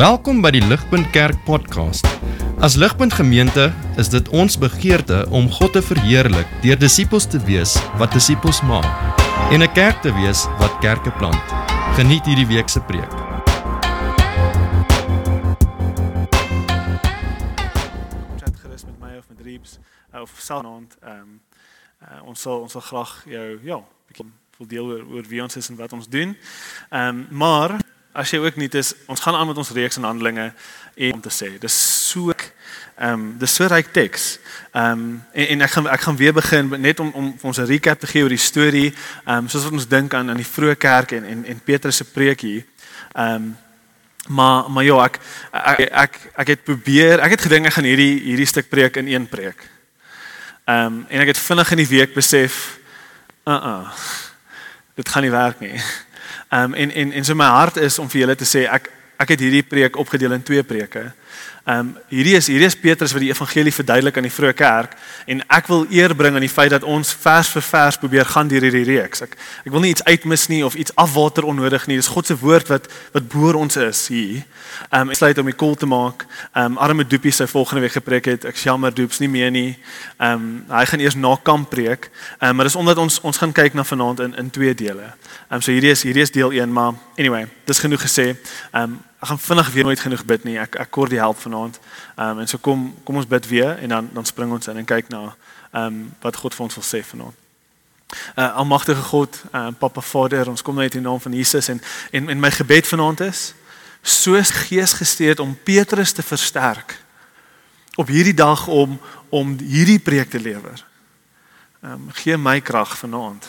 [0.00, 2.06] Welkom by die Ligpunt Kerk podcast.
[2.64, 3.66] As Ligpunt Gemeente
[4.00, 8.88] is dit ons begeerte om God te verheerlik deur disippels te wees wat disippels maak
[9.52, 11.44] en 'n kerk te wees wat kerke plant.
[12.00, 13.12] Geniet hierdie week se preek.
[18.40, 19.78] chat gerus met my of met Reeps
[20.14, 20.96] uh, of selfnaand.
[21.04, 21.40] Ehm um,
[22.08, 25.56] uh, ons sal ons sal graag jou ja, bietjie wil deel oor, oor wie ons
[25.56, 26.36] is en wat ons doen.
[26.88, 27.76] Ehm um, maar
[28.12, 30.52] as jy ook nie is, ons gaan aan met ons reeks en handelinge
[30.94, 31.76] en om te sê, dis
[32.10, 32.32] so
[33.00, 34.38] ehm um, dis so ryk teks.
[34.72, 37.70] Ehm um, en, en ek gaan ek gaan weer begin net om om ons 'n
[37.70, 38.92] recap te gee oor die storie,
[39.24, 41.96] ehm um, soos wat ons dink aan aan die vroeë kerk en en en Petrus
[41.96, 42.64] se preek hier.
[43.14, 43.56] Ehm um,
[44.28, 45.18] Maar maar ja, ek
[45.50, 49.08] ek ek ek het probeer, ek het gedink ek gaan hierdie hierdie stuk preek in
[49.08, 49.64] een preek.
[50.64, 52.78] Ehm um, en ek het vinnig in die week besef,
[53.48, 53.88] uh uh.
[54.94, 55.80] Dit gaan nie werk nie.
[56.50, 58.88] Ehm um, en en en so my hart is om vir julle te sê ek
[59.22, 61.12] ek het hierdie preek opgedeel in twee preke.
[61.64, 64.94] Ehm um, hierdie is hierdie is Petrus wat die evangelie verduidelik aan die vroeë kerk
[65.28, 68.48] en ek wil eer bring aan die feit dat ons vers vir vers probeer gaan
[68.48, 69.20] deur hierdie reeks.
[69.26, 71.98] Ek ek wil nie iets uitmis nie of iets afwater onnodig nie.
[72.00, 74.40] Dis God se woord wat wat boor ons is hier.
[74.88, 76.24] Ehm um, ek sluit om die kol te maak.
[76.54, 78.48] Ehm um, arme Doopie sy volgende week gepreek het.
[78.48, 79.76] Ek jammer Doops nie meer nie.
[80.16, 82.08] Ehm um, hy gaan eers na kamp preek.
[82.38, 85.12] Ehm um, maar dis omdat ons ons gaan kyk na vanaand in in twee dele.
[85.12, 88.32] Ehm um, so hierdie is hierdie is deel 1, maar anyway, dis genoeg gesê.
[88.72, 90.56] Ehm um, ek gaan vinnig weer nooit genoeg bid nie.
[90.58, 91.80] Ek ek kort die help vanaand.
[92.16, 94.76] Ehm um, en so kom kom ons bid weer en dan dan spring ons in
[94.76, 95.22] en kyk na
[95.70, 97.36] ehm um, wat God vir ons wil sê vanaand.
[98.36, 101.82] Uh almagtige God, uh Papa Vader, ons kom net in die naam van Jesus en
[102.10, 103.54] en en my gebed vanaand is
[104.02, 106.96] soos Gees gestuur om Petrus te versterk
[107.96, 110.86] op hierdie dag om om hierdie preek te lewer.
[111.82, 113.48] Ehm um, gee my krag vanaand.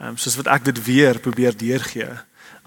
[0.00, 2.08] Ehm um, soos wat ek dit weer probeer deurgee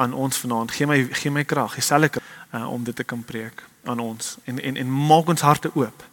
[0.01, 0.71] aan ons vanaand.
[0.73, 2.21] Gee my gee my krag, dieselfde
[2.53, 6.03] uh, om dit te kan preek aan ons en en en maak ons harte oop.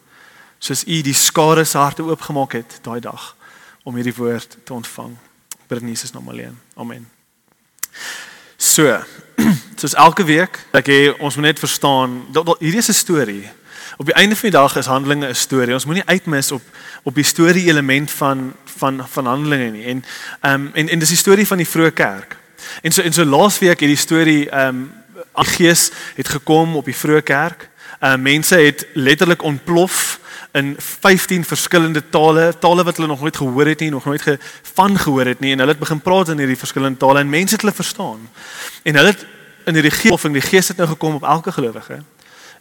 [0.59, 3.35] Soos U die skare se harte oopgemaak het daai dag
[3.83, 5.15] om hierdie woord te ontvang.
[5.67, 6.57] Bid in Jesus naam alleen.
[6.75, 7.07] Amen.
[8.57, 8.99] So,
[9.79, 12.21] soos elke week, ek hê ons moet net verstaan,
[12.59, 13.47] hierdie is 'n storie.
[13.99, 15.73] Op die einde van die dag is Handelinge 'n storie.
[15.73, 16.63] Ons moenie uitmis op
[17.03, 19.85] op die storie element van van van Handelinge nie.
[19.85, 20.03] En
[20.41, 22.38] ehm um, en en dis die storie van die vroeë kerk.
[22.81, 24.91] En so en so laasweek het die storie ehm um,
[25.35, 27.69] die Gees het gekom op die vroeë kerk.
[27.99, 30.19] Ehm uh, mense het letterlik ontplof
[30.51, 34.39] in 15 verskillende tale, tale wat hulle nog nooit gehoor het nie, nog nooit ge,
[34.73, 37.53] van gehoor het nie en hulle het begin praat in hierdie verskillende tale en mense
[37.53, 38.29] het hulle verstaan.
[38.83, 39.25] En hulle het
[39.65, 42.01] in hierdie gees of die Gees het nou gekom op elke gelowige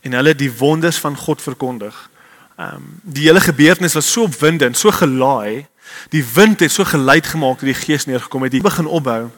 [0.01, 2.11] en hulle die wonders van God verkondig.
[2.57, 5.67] Ehm um, die hele gebeurtenis was so opwindend, so gelaai.
[6.09, 8.53] Die wind het so geluid gemaak dat die Gees neergekom het.
[8.53, 9.31] Dit begin opbou.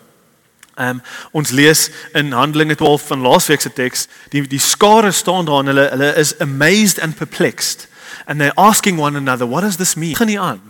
[0.74, 5.44] Ehm um, ons lees in Handelinge 12 van laasweek se teks, die die skare staan
[5.44, 7.88] daar en hulle hulle is amazed and perplexed
[8.26, 10.14] and they're asking one another, what does this mean?
[10.14, 10.62] Gaan nie aan.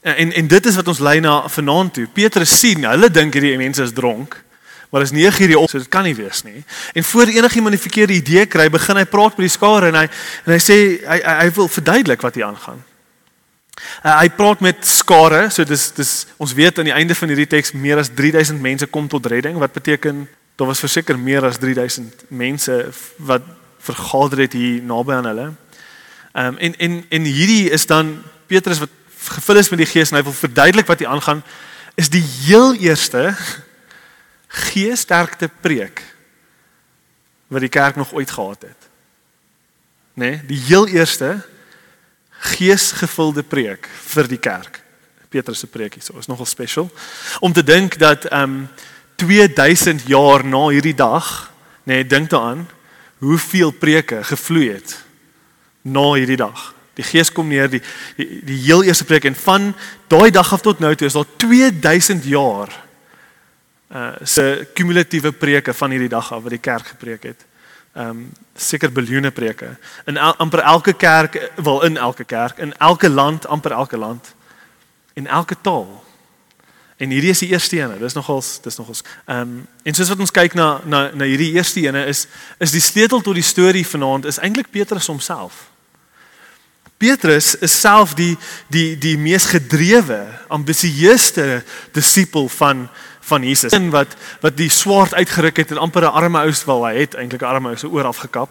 [0.00, 2.06] En en dit is wat ons lei na vanaand toe.
[2.12, 4.42] Petrus sien, hulle dink hierdie mense is dronk.
[4.90, 6.64] Maar is 9 hierdie op, so dit kan nie wees nie.
[6.98, 10.08] En voor enigiemand 'n verkeerde idee kry, begin hy praat met die skare en hy
[10.44, 12.82] en hy sê hy, hy wil verduidelik wat hier aangaan.
[14.02, 17.48] Uh, hy praat met skare, so dis dis ons weet aan die einde van hierdie
[17.50, 20.26] teks meer as 3000 mense kom tot redding, wat beteken
[20.60, 22.76] daar was verseker meer as 3000 mense
[23.16, 23.44] wat
[23.80, 25.48] vergader het hier naby aan hulle.
[26.32, 28.92] Ehm um, en en en hierdie is dan Petrus wat
[29.30, 31.42] gevul is met die Gees en hy wil verduidelik wat hier aangaan
[31.94, 33.34] is die heel eerste
[34.48, 36.02] geessterkte preek
[37.50, 38.88] wat die kerk nog ooit gehad het.
[40.14, 41.40] Nê, nee, die heel eerste
[42.40, 44.80] geesgevulde preek vir die kerk.
[45.30, 46.90] Petrus se preek hier, so is nogal special.
[47.40, 48.68] Om te dink dat ehm um,
[49.20, 51.50] 2000 jaar na hierdie dag,
[51.84, 52.62] nê, nee, dink daaraan
[53.20, 54.94] hoeveel preke gevloei het
[55.82, 56.70] na hierdie dag.
[56.96, 57.82] Die Gees kom neer die
[58.16, 59.74] die, die heel eerste preek en van
[60.08, 62.72] daai dag af tot nou toe is daar 2000 jaar
[63.90, 67.46] uh se kumulatiewe preke van hierdie dag af wat die kerk gepreek het.
[67.92, 69.76] Ehm um, seker biljoene preke.
[70.06, 74.34] In el, amper elke kerk wil in elke kerk, in elke land, amper elke land
[75.12, 76.04] in elke taal.
[76.96, 77.98] En hierdie is die eerste ene.
[77.98, 81.54] Dis nogals dis nogals ehm um, en soos wat ons kyk na na na hierdie
[81.56, 82.26] eerste ene is
[82.58, 85.66] is die sleutel tot die storie vanaand is eintlik Petrus homself.
[87.00, 88.36] Petrus is self die
[88.68, 91.62] die die mees gedrewe, ambisieusste
[91.96, 92.90] disipel van
[93.30, 93.72] van Jesus.
[93.72, 97.42] Een wat wat die swaard uitgeruk het en amper 'n arme ou hy het eintlik
[97.42, 98.50] 'n arme ou se oor afgekap.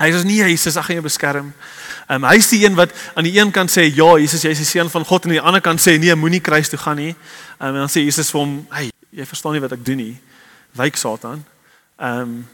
[0.00, 1.52] Hy is nie Jesus, hy gaan jou beskerm.
[2.08, 4.62] Um, hy is die een wat aan die een kant sê ja, Jesus, jy is
[4.62, 6.96] die seun van God en aan die ander kant sê nee, moenie kruis toe gaan
[6.96, 7.14] nie.
[7.60, 10.20] Um, en dan sê Jesus vir hom, "Hey, jy verstaan nie wat ek doen nie.
[10.72, 11.44] Wyk Satan."
[11.98, 12.48] Ehm um,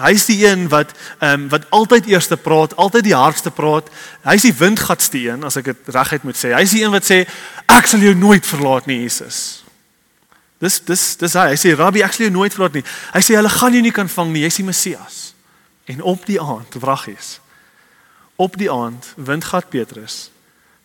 [0.00, 3.90] Hy's die een wat ehm um, wat altyd eerste praat, altyd die hardste praat.
[4.24, 6.54] Hy's die windgatste een as ek dit reguit moet sê.
[6.56, 7.26] Hy's die een wat sê
[7.68, 9.61] ek sal jou nooit verlaat nie, Jesus.
[10.62, 11.48] Dis dis dis hy.
[11.52, 12.84] Hy sê Rabbi, ek sal jou nooit verlaat nie.
[13.16, 14.44] Hy sê hulle gaan jou nie kan vang nie.
[14.46, 15.22] Jy's die Messias.
[15.90, 17.40] En op die aand, wraggies.
[18.38, 20.28] Op die aand, windgat Petrus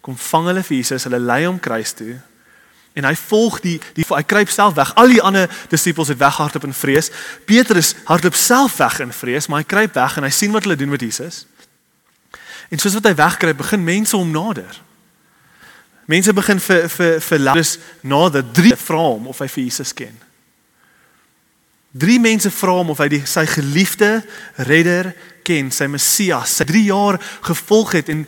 [0.08, 2.14] kom vang hulle vir Jesus, hulle lei hom kruis toe
[2.98, 4.94] en hy volg die die hy kruip self weg.
[4.98, 7.12] Al die ander disippels het weghardloop in vrees.
[7.46, 10.80] Petrus hardloop self weg in vrees, maar hy kruip weg en hy sien wat hulle
[10.80, 11.46] doen met Jesus.
[12.74, 14.82] En soos wat hy wegkruip, begin mense hom nader.
[16.08, 20.16] Mense begin vir vir vir Lazarus nader, drie vra hom of hy vir Jesus ken.
[21.92, 24.22] Drie mense vra hom of hy die, sy geliefde
[24.70, 25.12] redder
[25.48, 28.24] ken, sy Messias, sy 3 jaar gevolg het en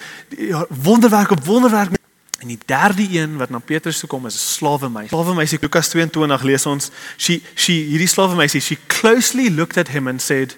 [0.70, 1.96] wonderwerk op wonderwerk
[2.40, 5.10] En die derde een wat na Petrus toe kom is 'n slawe meisie.
[5.10, 9.88] Slawe meisie Lukas 22 lees ons, she she hierdie slawe meisie, she closely looked at
[9.88, 10.58] him and said,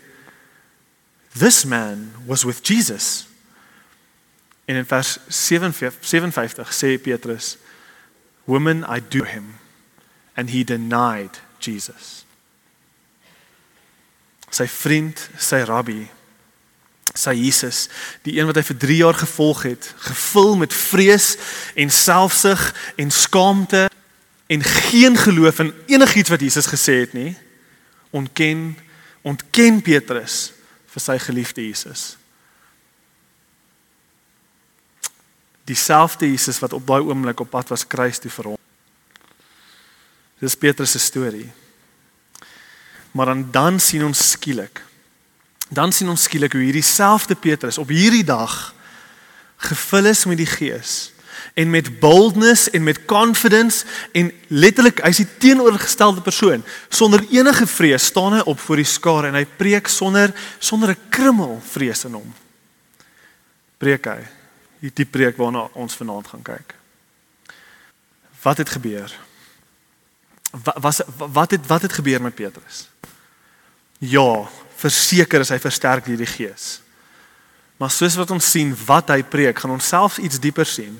[1.38, 3.26] "This man was with Jesus."
[4.72, 7.58] En in vers 57 sê Petrus,
[8.48, 9.56] "Woman, I do him."
[10.34, 12.26] And he denied Jesus.
[14.50, 16.08] Sy vriend, sy rabbi
[17.18, 17.90] sy Jesus,
[18.24, 21.36] die een wat hy vir 3 jaar gevolg het, gevul met vrees
[21.76, 22.62] en selfsug
[22.96, 23.90] en skaamte
[24.52, 27.36] en geen geloof in enigiets wat Jesus gesê het nie,
[28.16, 28.76] ontken
[29.22, 30.54] ontken Petrus
[30.92, 32.16] vir sy geliefde Jesus.
[35.66, 38.58] Dieselfde Jesus wat op daai oomblik op pad was kruis toe vir hom.
[40.40, 41.52] Dis Petrus se storie.
[43.12, 44.82] Maar dan dan sien ons skielik
[45.72, 48.74] dan sien ons skielik hoe hierdie selfde Petrus op hierdie dag
[49.72, 51.14] gevul is met die Gees
[51.56, 53.86] en met boldness en met confidence
[54.18, 59.32] en letterlik hy's die teenoorgestelde persoon sonder enige vrees staan hy op voor die skare
[59.32, 62.36] en hy preek sonder sonder 'n krummel vrees in hom
[63.80, 64.20] preek hy
[64.82, 66.76] hierdie preek waarna ons vanaand gaan kyk
[68.42, 69.14] wat het gebeur
[70.52, 72.88] wat was wat het wat het gebeur met Petrus
[74.02, 74.50] ja
[74.82, 76.80] verseker is hy versterk deur die Gees.
[77.82, 81.00] Maar soos wat ons sien wat hy preek, gaan ons selfs iets dieper sien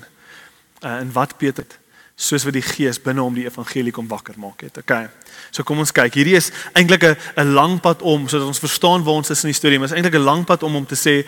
[0.82, 1.78] uh, in wat Petrus het
[2.22, 4.76] soos wat die Gees binne hom die evangelie kom wakker maak het.
[4.78, 5.08] Okay.
[5.50, 6.14] So kom ons kyk.
[6.14, 9.50] Hierdie is eintlik 'n 'n lang pad om sodat ons verstaan waar ons is in
[9.50, 9.78] die storie.
[9.78, 11.26] Maar is eintlik 'n lang pad om om te sê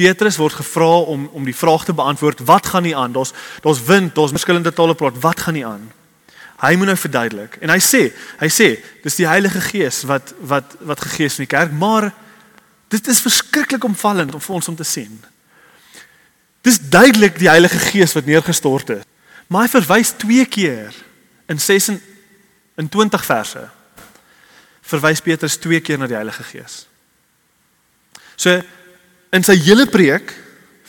[0.00, 2.40] Petrus word gevra om om die vraag te beantwoord.
[2.48, 3.12] Wat gaan nie aan?
[3.12, 5.20] Daar's daar's wind, daar's verskillende tale praat.
[5.20, 5.90] Wat gaan nie aan?
[6.60, 7.56] Hy moet nou verduidelik.
[7.64, 8.00] En hy sê,
[8.40, 8.68] hy sê,
[9.04, 12.10] dis die Heilige Gees wat wat wat gegee is in die kerk, maar
[12.92, 15.12] dit is verskriklik omvallend om vir ons om te sien.
[16.64, 19.06] Dis duidelik die Heilige Gees wat neergestort het.
[19.48, 20.96] Maar hy verwys twee keer
[21.50, 21.92] in 6
[22.80, 23.68] in 20 verse.
[24.90, 26.84] Verwys Petrus twee keer na die Heilige Gees.
[28.36, 28.60] So
[29.32, 30.32] in sy hele preek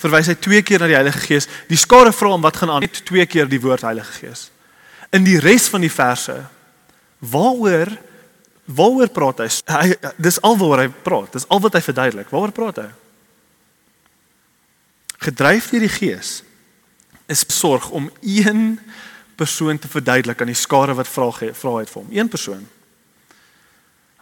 [0.02, 1.48] verwys hy twee keer na die Heilige Gees.
[1.70, 4.50] Die skare vra hom wat gaan aan net twee keer die woord Heilige Gees
[5.12, 6.38] in die res van die verse
[7.20, 7.92] waaroor
[8.72, 9.48] waaroor praat hy?
[9.68, 11.34] hy dis alwaar hy praat.
[11.36, 12.30] Dis al wat hy verduidelik.
[12.32, 12.90] Waaroor praat hy?
[15.22, 16.38] Gedryf deur die Gees
[17.32, 18.80] is besorg om een
[19.40, 22.10] persoon te verduidelik aan die skare wat vra vra het vir hom.
[22.16, 22.64] Een persoon.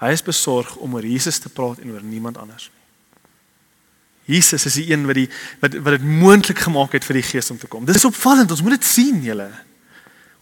[0.01, 2.78] Hy is besorg om oor Jesus te praat en oor niemand anders nie.
[4.29, 7.49] Jesus is die een wat die wat wat dit moontlik gemaak het vir die Gees
[7.49, 7.85] om te kom.
[7.85, 8.51] Dis opvallend.
[8.53, 9.49] Ons moet dit sien, julle.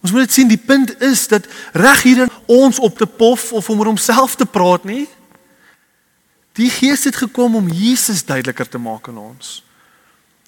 [0.04, 3.48] Ons moet dit sien, die punt is dat reg hier in ons op te pof
[3.52, 5.06] of om oor homself te praat nie.
[6.58, 9.58] Die Gees het gekom om Jesus duideliker te maak aan ons.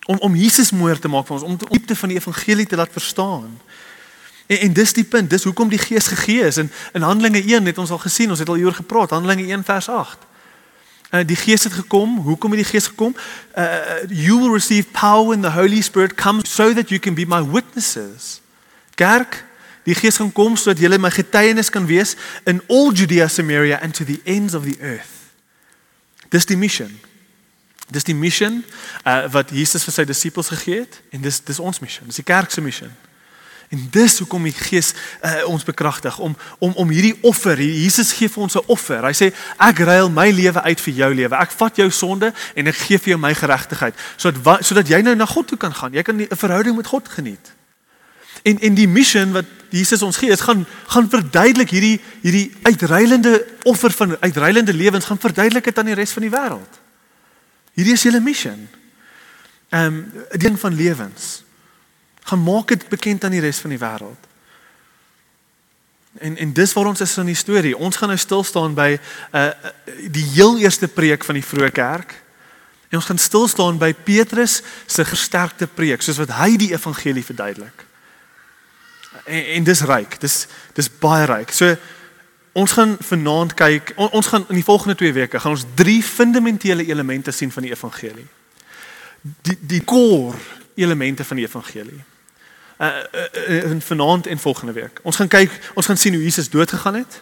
[0.06, 2.76] Om om Jesus mooier te maak vir ons, om die diepte van die evangelie te
[2.76, 3.48] laat verstaan.
[4.46, 6.60] En, en dis die punt, dis hoekom die Gees gegee is.
[6.60, 9.64] In in Handelinge 1 het ons al gesien, ons het al hieroor gepraat, Handelinge 1
[9.64, 10.29] vers 8.
[11.10, 12.18] Uh, die Gees het gekom.
[12.26, 13.16] Hoekom het die Gees gekom?
[13.58, 17.26] Uh, you will receive power when the Holy Spirit comes so that you can be
[17.26, 18.40] my witnesses
[19.00, 19.44] kerk,
[19.82, 23.94] die Gees gaan kom sodat julle my getuienis kan wees in all Judea, Samaria and
[23.96, 25.16] to the ends of the earth.
[26.28, 26.90] Dis die missie.
[27.90, 28.50] Dis die missie
[29.02, 32.04] uh, wat Jesus vir sy disippels gegee het en dis dis ons missie.
[32.06, 32.90] Dis die kerk se missie.
[33.70, 38.28] En dis hoekom die Gees uh, ons bekragtig om om om hierdie offer, Jesus gee
[38.28, 39.04] vir ons 'n offer.
[39.06, 39.28] Hy sê
[39.62, 41.36] ek ruil my lewe uit vir jou lewe.
[41.36, 45.14] Ek vat jou sonde en ek gee vir jou my geregtigheid sodat sodat jy nou
[45.14, 45.92] na God toe kan gaan.
[45.92, 47.52] Jy kan 'n verhouding met God geniet.
[48.42, 53.46] En en die missie wat Jesus ons gee is gaan gaan verduidelik hierdie hierdie uitreilende
[53.62, 56.80] offer van uitreilende lewens gaan verduidelik dit aan die res van die wêreld.
[57.74, 58.50] Hierdie is julle missie.
[59.70, 61.44] Ehm um, 'n ding van lewens.
[62.30, 64.30] Gaan maak dit bekend aan die res van die wêreld.
[66.18, 67.76] En en dis waar ons is in die storie.
[67.76, 68.98] Ons gaan nou stil staan by
[69.34, 69.50] uh
[70.10, 72.14] die heel eerste preek van die vroeë kerk.
[72.90, 77.24] En ons gaan stil staan by Petrus se versterkte preek, soos wat hy die evangelie
[77.24, 77.84] verduidelik.
[79.24, 80.18] En, en dis ryk.
[80.20, 81.54] Dis dis baie ryk.
[81.54, 81.76] So
[82.52, 83.94] ons gaan vanaand kyk.
[83.96, 87.66] On, ons gaan in die volgende 2 weke gaan ons drie fundamentele elemente sien van
[87.66, 88.26] die evangelie.
[89.46, 90.38] Die die core
[90.74, 92.02] elemente van die evangelie
[92.80, 92.88] uh,
[93.48, 95.00] uh, vanaand en volgende week.
[95.02, 97.20] Ons gaan kyk, ons gaan sien hoe Jesus dood gegaan het.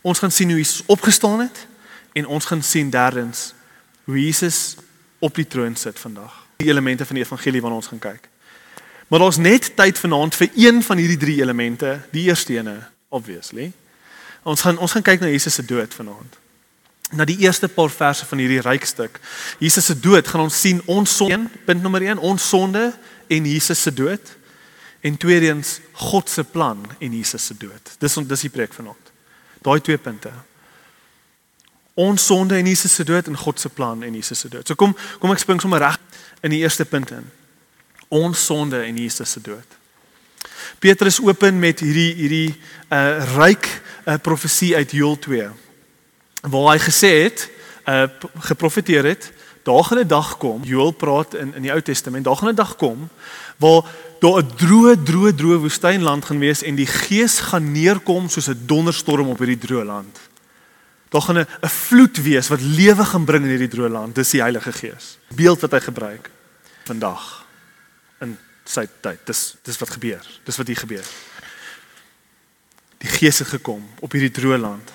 [0.00, 1.66] Ons gaan sien hoe Jesus opgestaan het
[2.12, 3.54] en ons gaan sien derdens
[4.04, 4.76] hoe Jesus
[5.18, 6.46] op die troon sit vandag.
[6.56, 8.28] Die elemente van die evangelie waarna ons gaan kyk.
[9.08, 13.72] Maar daar's net tyd vanaand vir een van hierdie drie elemente, die eerste ene, obviously.
[14.42, 16.38] Ons gaan ons gaan kyk na Jesus se dood vanaand.
[17.12, 19.20] Na die eerste paar verse van hierdie ryk stuk.
[19.58, 22.92] Jesus se dood gaan ons sien ons sonde, punt nommer 1, ons sonde
[23.28, 24.36] en Jesus se dood.
[25.02, 27.94] En tweedens God se plan en Jesus se dood.
[27.98, 29.12] Dis ons dis die preek vanaand.
[29.62, 30.30] Daai twee punte.
[31.94, 34.66] Ons sonde en Jesus se dood en God se plan en Jesus se dood.
[34.66, 35.98] So kom kom ek spring sommer reg
[36.46, 37.26] in die eerste punt in.
[38.12, 39.78] Ons sonde en Jesus se dood.
[40.78, 42.48] Petrus open met hierdie hierdie
[42.92, 43.68] uh ryk
[44.06, 45.50] uh, profesie uit Joël 2
[46.50, 47.48] waar hy gesê het
[47.86, 48.06] uh
[48.48, 49.32] geprofeteer het
[49.62, 52.62] daar gaan 'n dag kom Joël praat in in die Ou Testament daar gaan 'n
[52.62, 53.08] dag kom
[53.56, 53.82] waar
[54.22, 58.66] daar 'n droë droë droë woestynland gaan wees en die gees gaan neerkom soos 'n
[58.66, 60.18] donderstorm op hierdie droë land.
[61.10, 64.14] Daar gaan 'n 'n vloed wees wat lewe gaan bring in hierdie droë land.
[64.14, 65.18] Dis die Heilige Gees.
[65.34, 66.30] Beeld wat hy gebruik
[66.84, 67.46] vandag
[68.20, 69.26] in sy tyd.
[69.26, 70.26] Dis dis wat gebeur.
[70.44, 71.06] Dis wat hier gebeur.
[72.98, 74.92] Die Gees het gekom op hierdie droë land.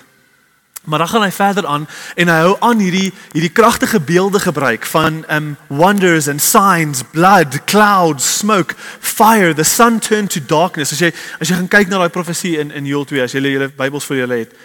[0.88, 4.86] Maar dan gaan hy verder aan en hy hou aan hierdie hierdie kragtige beelde gebruik
[4.88, 10.92] van um wonders and signs, blood, clouds, smoke, fire, the sun turned to darkness.
[10.96, 13.44] As jy as jy gaan kyk na daai profesie in in Joel 2, as jy
[13.44, 14.56] julle Bybels vir julle het.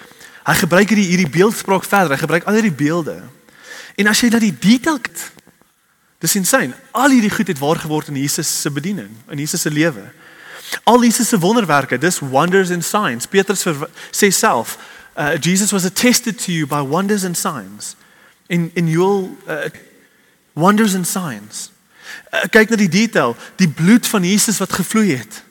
[0.47, 2.15] Hy gebruik hierdie hierdie beeldspraak verder.
[2.15, 3.19] Hy gebruik al hierdie beelde.
[3.99, 5.27] En as jy na die detail kyk,
[6.23, 6.79] dis insane.
[6.95, 10.07] Al hierdie goed het waar geword in Jesus se bediening, in Jesus se lewe.
[10.87, 13.27] Al Jesus se wonderwerke, dis wonders and signs.
[13.27, 13.67] Petrus
[14.15, 14.79] sê self
[15.17, 17.97] uh, Jesus was attested to you by wonders and signs
[18.49, 19.69] in in your uh,
[20.55, 21.71] wonders and signs.
[22.33, 25.43] Uh, kyk na die detail, die bloed van Jesus wat gevloei het.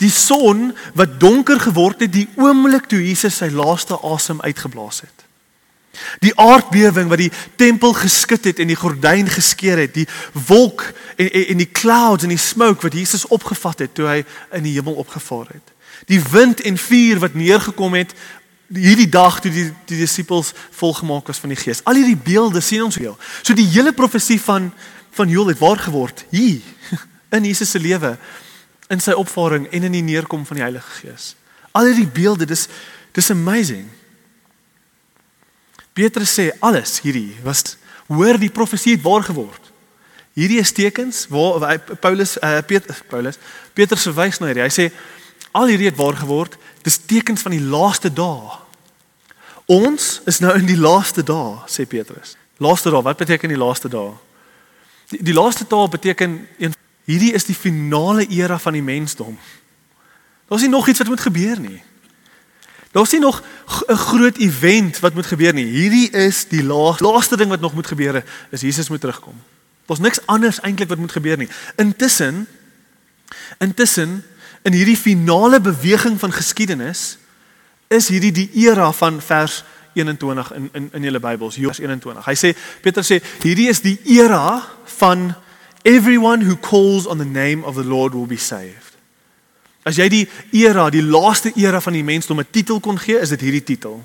[0.00, 5.26] Die son wat donker geword het die oomblik toe Jesus sy laaste asem uitgeblaas het.
[6.24, 10.06] Die aardbewing wat die tempel geskit het en die gordyn geskeur het, die
[10.46, 14.18] wolk en, en en die clouds en die smoke wat Jesus opgevat het toe hy
[14.56, 15.74] in die hemel opgevaar het.
[16.08, 18.14] Die wind en vuur wat neergekom het
[18.74, 21.82] hierdie dag toe die die disippels volgemaak was van die Gees.
[21.84, 23.16] Al hierdie beelde sien ons heel.
[23.42, 24.70] So die hele profesie van
[25.16, 26.60] van Joël het waar geword hier
[27.36, 28.14] in Jesus se lewe
[28.90, 31.34] in sy opvaring en in die neerkom van die Heilige Gees.
[31.74, 32.68] Al hierdie beelde, dis
[33.14, 33.88] dis amazing.
[35.94, 37.76] Petrus sê alles hierdie was
[38.10, 39.70] hoor die profesie het waar geword.
[40.38, 43.38] Hierdie is tekens waar Paulus uh, Petrus Paulus
[43.74, 44.66] Petrus verwys na hierdie.
[44.66, 44.86] Hy sê
[45.58, 46.54] al hierdie het waar geword.
[46.82, 48.58] Dis tekens van die laaste dae.
[49.70, 52.36] Ons is nou in die laaste dae, sê Petrus.
[52.58, 54.14] Laaste dae, wat beteken die laaste dae?
[55.12, 56.74] Die, die laaste dae beteken een
[57.10, 59.38] hierdie is die finale era van die mensdom.
[60.48, 61.80] Daar's nie nog iets wat moet gebeur nie.
[62.94, 63.42] Daar's nie nog
[63.88, 65.64] 'n groot event wat moet gebeur nie.
[65.64, 69.34] Hierdie is die laaste laaste ding wat nog moet gebeur, is Jesus moet terugkom.
[69.86, 71.48] Daar's niks anders eintlik wat moet gebeur nie.
[71.76, 72.46] Intussen
[73.58, 74.24] intussen
[74.62, 77.18] in hierdie finale beweging van geskiedenis
[77.88, 82.24] is hierdie die era van vers 21 in in in julle Bybels, Johannes 21.
[82.24, 82.52] Hy sê
[82.82, 84.62] Petrus sê hierdie is die era
[85.00, 85.34] van
[85.82, 88.94] everyone who calls on the name of the Lord will be saved.
[89.82, 93.32] As jy die era, die laaste era van die mensdom 'n titel kon gee, is
[93.32, 94.04] dit hierdie titel.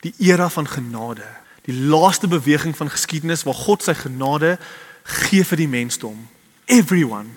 [0.00, 1.26] Die era van genade.
[1.64, 4.58] Die laaste beweging van geskiedenis waar God sy genade
[5.04, 6.28] gee vir die mensdom.
[6.64, 7.28] Everyone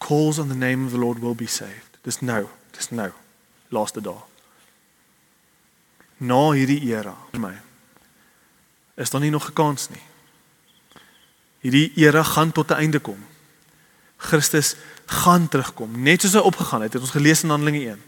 [0.00, 1.98] calls on the name of the Lord will be saved.
[2.02, 3.10] Dis nou, dis nou.
[3.68, 4.24] Laaste dag.
[6.16, 7.56] Na hierdie era, vir my
[9.00, 10.02] is daar nie nog 'n kans nie.
[11.60, 13.26] Hierdie era gaan tot 'n einde kom.
[14.16, 14.76] Christus
[15.06, 18.02] gaan terugkom, net soos hy opgegaan het, het ons gelees in Handelinge 1.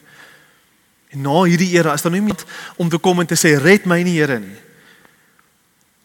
[1.09, 2.45] En na hierdie era is daar nie iemand
[2.77, 4.57] om te kom en te sê red my nie Here nie.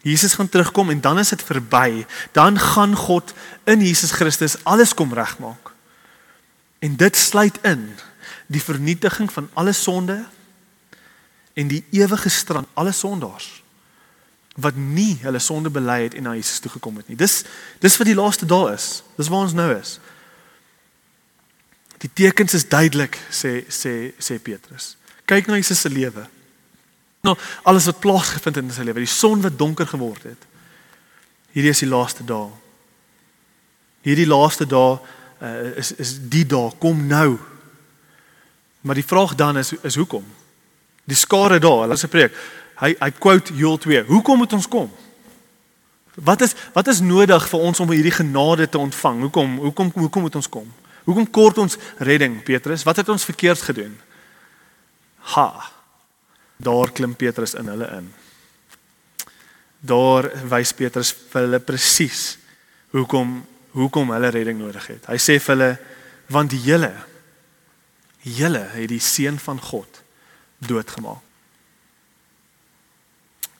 [0.02, 2.06] Jesus gaan terugkom en dan is dit verby.
[2.32, 5.72] Dan gaan God in Jesus Christus alles kom regmaak.
[6.80, 7.90] En dit sluit in
[8.48, 10.26] die vernietiging van alle sonde
[11.54, 13.64] en die ewige straf alle sondaars
[14.58, 17.18] wat nie hulle sonde bely het en na Jesus toe gekom het nie.
[17.18, 17.44] Dis
[17.82, 19.04] dis wat die laaste dae is.
[19.18, 20.00] Dis waar ons nou is.
[22.02, 24.96] Die tekens is duidelik, sê sê sê Petrus.
[25.30, 26.26] Kyk na Jesus se lewe.
[27.26, 27.36] Nou
[27.70, 30.50] alles wat plaasgevind het in sy lewe, die son wat donker geword het.
[31.54, 32.50] Hierdie is die laaste dae.
[34.06, 34.98] Hierdie laaste dae
[35.42, 37.38] uh, is is die dae kom nou.
[38.82, 40.26] Maar die vraag dan is is hoekom?
[41.08, 42.36] Die skare daar, hulle se preek.
[42.78, 44.04] Hy hy quote Joel 2.
[44.10, 44.92] Hoekom moet ons kom?
[46.18, 49.22] Wat is wat is nodig vir ons om hierdie genade te ontvang?
[49.28, 50.68] Hoekom hoekom hoekom moet ons kom?
[51.08, 52.84] Hoekom kort ons redding, Petrus?
[52.84, 53.94] Wat het ons verkeerd gedoen?
[55.36, 55.50] Ha.
[56.58, 58.10] Daar klim Petrus in hulle in.
[59.80, 62.38] Daar wys Petrus vir hulle presies
[62.96, 63.40] hoekom
[63.72, 65.06] hoekom hulle redding nodig het.
[65.08, 65.72] Hy sê vir hulle
[66.34, 66.92] want die hele
[68.28, 70.02] julle het die seun van God
[70.58, 71.24] doodgemaak.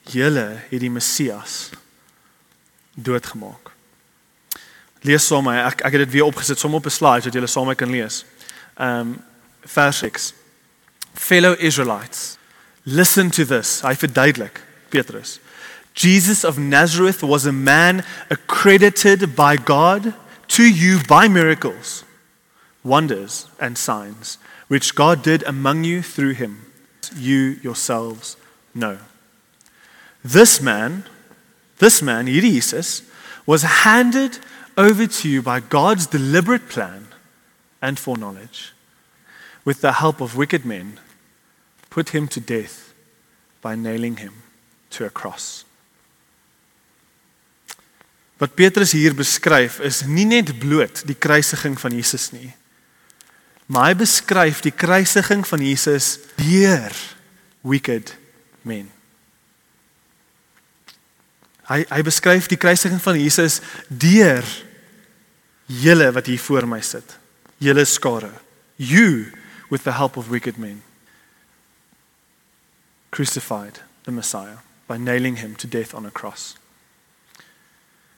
[0.08, 1.70] Julle het die Messias
[2.96, 3.72] doodgemaak.
[5.04, 5.64] Lees saam met my.
[5.68, 7.86] Ek ek het dit weer opgesit som op 'n slide sodat julle saam met my
[7.86, 8.26] kan lees.
[8.80, 9.24] Um
[9.64, 10.34] vers 6.
[11.14, 12.38] Fellow Israelites,
[12.84, 13.82] listen to this.
[13.82, 15.40] Hy verduidelik Petrus.
[15.98, 20.14] Jesus of Nazareth was a man accredited by God
[20.50, 22.06] to you by miracles,
[22.84, 24.38] wonders and signs
[24.68, 26.72] which God did among you through him.
[27.16, 28.38] You yourselves
[28.76, 29.00] know.
[30.24, 31.06] This man,
[31.80, 33.02] this man, Jesus,
[33.48, 34.38] was handed
[34.78, 37.08] over to you by God's deliberate plan
[37.82, 38.72] and foreknowledge.
[39.66, 41.00] With the help of wicked men,
[41.90, 42.94] put him to death
[43.64, 44.44] by nailing him
[44.92, 45.66] to a cross.
[48.38, 52.52] Wat Petrus hier beskryf is nie net bloot die kruisiging van Jesus nie.
[53.68, 56.94] Maar hy beskryf die kruisiging van Jesus deur
[57.68, 58.14] wicked
[58.62, 58.88] men.
[61.68, 64.46] Hy hy beskryf die kruisiging van Jesus deur
[65.68, 67.18] julle wat hier voor my sit.
[67.60, 68.32] Julle skare.
[68.78, 69.34] You
[69.70, 70.84] with the help of wicked men
[73.12, 76.56] crucified the Messiah by nailing him to death on a cross.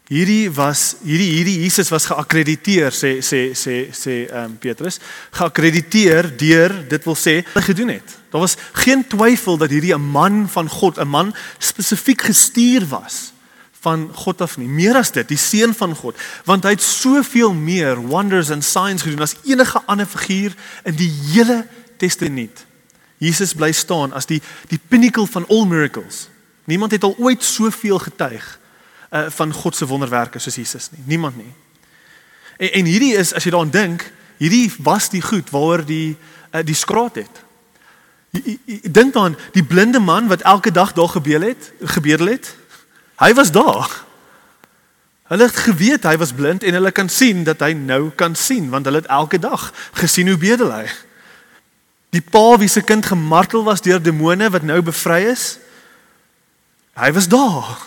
[0.09, 4.97] Hierdie was hierdie hierdie Jesus was geakkrediteer sê sê sê sê ehm um, Petrus,
[5.37, 8.15] geakkrediteer deur dit wil sê hy gedoen het.
[8.33, 13.33] Daar was geen twyfel dat hierdie 'n man van God, 'n man spesifiek gestuur was
[13.81, 14.67] van God af nie.
[14.67, 19.01] Meer as dit, die seun van God, want hy het soveel meer wonders and signs
[19.01, 21.67] gedoen as enige ander figuur in die hele
[21.97, 22.65] Testament.
[23.17, 26.29] Jesus bly staan as die die pinnacle van all miracles.
[26.65, 28.58] Niemand het al ooit soveel getuig
[29.09, 31.03] uh, van God se wonderwerke soos Jesus nie.
[31.05, 31.53] Niemand nie.
[32.57, 36.17] En, en hierdie is as jy daaraan dink, hierdie was die goed waaroor die
[36.51, 37.43] uh, die skraat het.
[38.85, 42.53] Dink dan die blinde man wat elke dag daar gebeel het, gebedel het.
[43.17, 43.89] Hy was daar.
[45.29, 48.69] Hulle het geweet hy was blind en hulle kan sien dat hy nou kan sien
[48.69, 50.87] want hulle het elke dag gesien hoe bedel hy.
[52.09, 55.59] Die pa wie se kind gemartel was deur demone wat nou bevry is.
[56.97, 57.77] Hy was daar.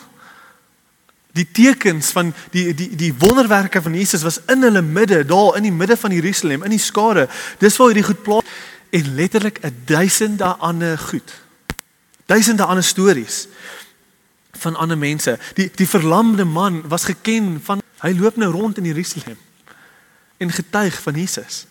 [1.33, 5.63] Die tekens van die die die wonderwerke van Jesus was in hulle midde, daar in
[5.63, 7.29] die midde van Jerusalem, in die skare.
[7.59, 8.45] Dis waar hierdie goed plaas
[8.93, 11.33] en letterlik 'n duisende ander goed.
[12.27, 13.49] Duisende ander stories
[14.53, 15.39] van ander mense.
[15.55, 19.39] Die die verlamde man was geken van hy loop nou rond in Jerusalem
[20.37, 21.67] en getuig van Jesus.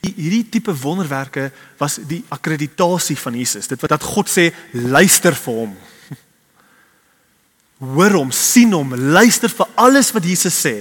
[0.00, 3.66] Hierdie tipe wonderwerke was die akkreditasie van Jesus.
[3.66, 5.76] Dit wat dat God sê luister vir hom
[7.78, 10.74] hoor hom, sien hom, luister vir alles wat Jesus sê.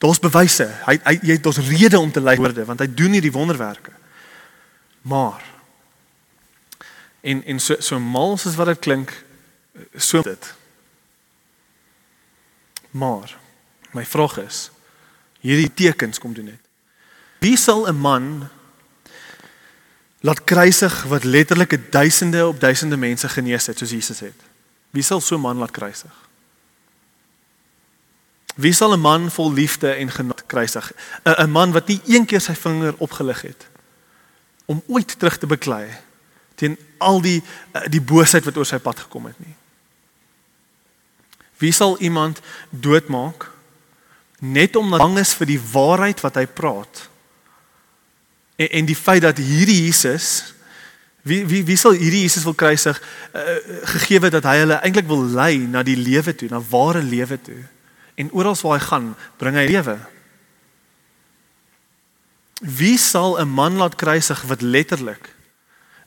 [0.00, 0.66] Daar's bewyse.
[0.86, 3.92] Hy hy jy het ons rede om te luister want hy doen hierdie wonderwerke.
[5.08, 5.44] Maar
[7.24, 9.12] en en so so mal soos wat dit klink,
[9.96, 10.50] so dit.
[12.92, 13.36] Maar
[13.92, 14.68] my vraag is
[15.44, 16.60] hierdie tekens kom doen net.
[17.40, 18.48] Wie sal 'n man
[20.20, 24.53] laat kruisig wat letterlik duisende op duisende mense genees het soos Jesus het?
[24.94, 26.14] Wie sal so 'n man laat kruisig?
[28.54, 30.92] Wie sal 'n man vol liefde en genade kruisig?
[31.24, 33.66] 'n man wat nie een keer sy vinger opgelig het
[34.66, 35.90] om ooit terug te beklei
[36.54, 39.54] teen al die eh, die boosheid wat oor sy pad gekom het nie.
[41.58, 43.50] Wie sal iemand doodmaak
[44.38, 47.08] net omdat bang is vir die waarheid wat hy praat?
[48.56, 50.53] En en die feit dat hierdie Jesus
[51.24, 52.98] Wie wie wie sal hierdie Jesus wil kruisig
[53.32, 53.42] uh,
[53.96, 57.38] gegee het dat hy hulle eintlik wil lei na die lewe toe, na ware lewe
[57.40, 57.62] toe.
[58.20, 59.06] En oral waar hy gaan,
[59.40, 59.96] bring hy lewe.
[62.60, 65.32] Wie sal 'n man laat kruisig wat letterlik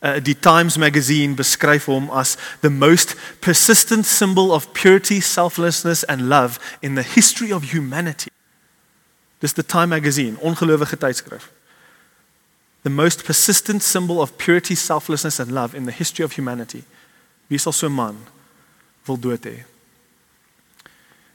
[0.06, 6.30] uh, die Times magazine beskryf hom as the most persistent symbol of purity, selflessness and
[6.30, 8.30] love in the history of humanity.
[9.40, 11.50] Dis the Time magazine, ongelowige tydskrif.
[12.88, 16.86] The most persistent symbol of purity, selflessness and love in the history of humanity.
[17.50, 18.28] Wie sal so 'n man
[19.06, 19.66] wil dood hê?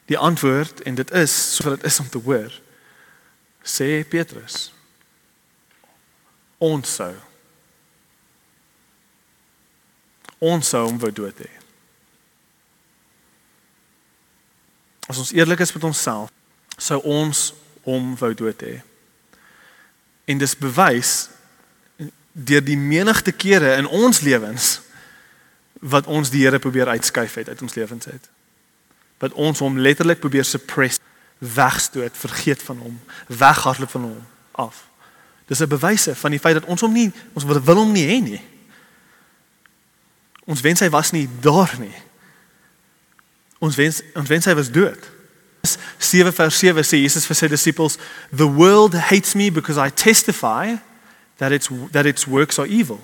[0.07, 2.61] Die antwoord en dit is soos dit is om te hoor.
[3.63, 4.73] Sê Petrus.
[6.59, 7.15] Ons sou
[10.39, 11.51] ons sou hom wou dood hê.
[15.07, 16.31] As ons eerlik is met onsself,
[16.79, 18.81] sou ons hom wou dood hê.
[20.25, 21.29] En dis bewys
[22.33, 24.81] deur die menigte kere in ons lewens
[25.83, 28.29] wat ons die Here probeer uitskuif het uit ons lewens uit.
[29.19, 31.01] Wat ons hom letterlik probeer suppress,
[31.39, 34.87] wegstoot, vergeet van hom, weghardloop van hom af.
[35.47, 38.23] Dis 'n bewyse van die feit dat ons hom nie ons wil hom nie hê
[38.23, 38.43] nie.
[40.45, 41.95] Ons wens hy was nie daar nie.
[43.59, 45.11] Ons wens ons wens hy was dood.
[45.99, 47.99] 7 vers 7 sê Jesus vir sy disippels,
[48.35, 50.79] "The world hates me because I testify
[51.37, 53.01] that its that its works are evil."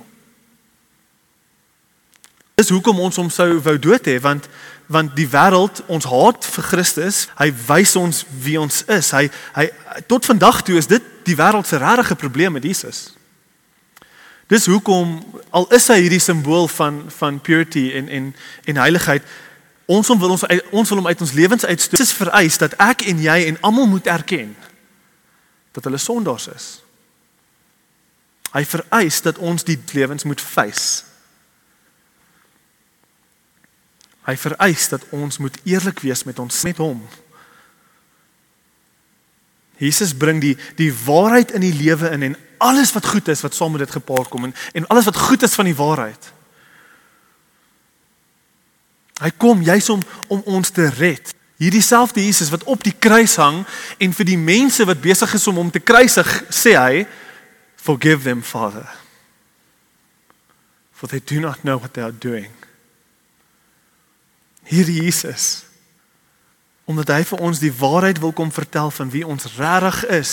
[2.59, 4.49] Dis hoekom ons hom sou wou dood hê want
[4.89, 7.27] want die wêreld ons haat vir Christus.
[7.37, 9.11] Hy wys ons wie ons is.
[9.13, 9.69] Hy hy
[10.09, 13.13] tot vandag toe is dit die wêreld se regte probleem met Jesus.
[14.49, 15.19] Dis hoekom
[15.53, 18.33] al is hy hierdie simbool van van purity en en
[18.65, 19.23] en heiligheid,
[19.87, 22.01] ons wil ons ons wil hom uit ons lewens uitstoot.
[22.01, 24.57] Dit is vereis dat ek en jy en almal moet erken
[25.77, 26.69] dat hulle sondaars is.
[28.53, 31.05] Hy vereis dat ons die lewens moet face.
[34.29, 37.01] Hy vereis dat ons moet eerlik wees met ons met hom.
[39.79, 43.55] Jesus bring die die waarheid in die lewe in en alles wat goed is wat
[43.55, 46.33] saam met dit gepaard kom en en alles wat goed is van die waarheid.
[49.23, 51.35] Hy kom juis om om ons te red.
[51.59, 53.65] Hierdie selfde Jesus wat op die kruis hang
[53.99, 57.07] en vir die mense wat besig is om hom te kruisig, sê hy,
[57.89, 58.85] "Forgive them, Father,
[60.93, 62.53] for they do not know what they are doing."
[64.69, 65.65] Hierdie Jesus
[66.89, 70.33] omdat hy vir ons die waarheid wil kom vertel van wie ons regtig is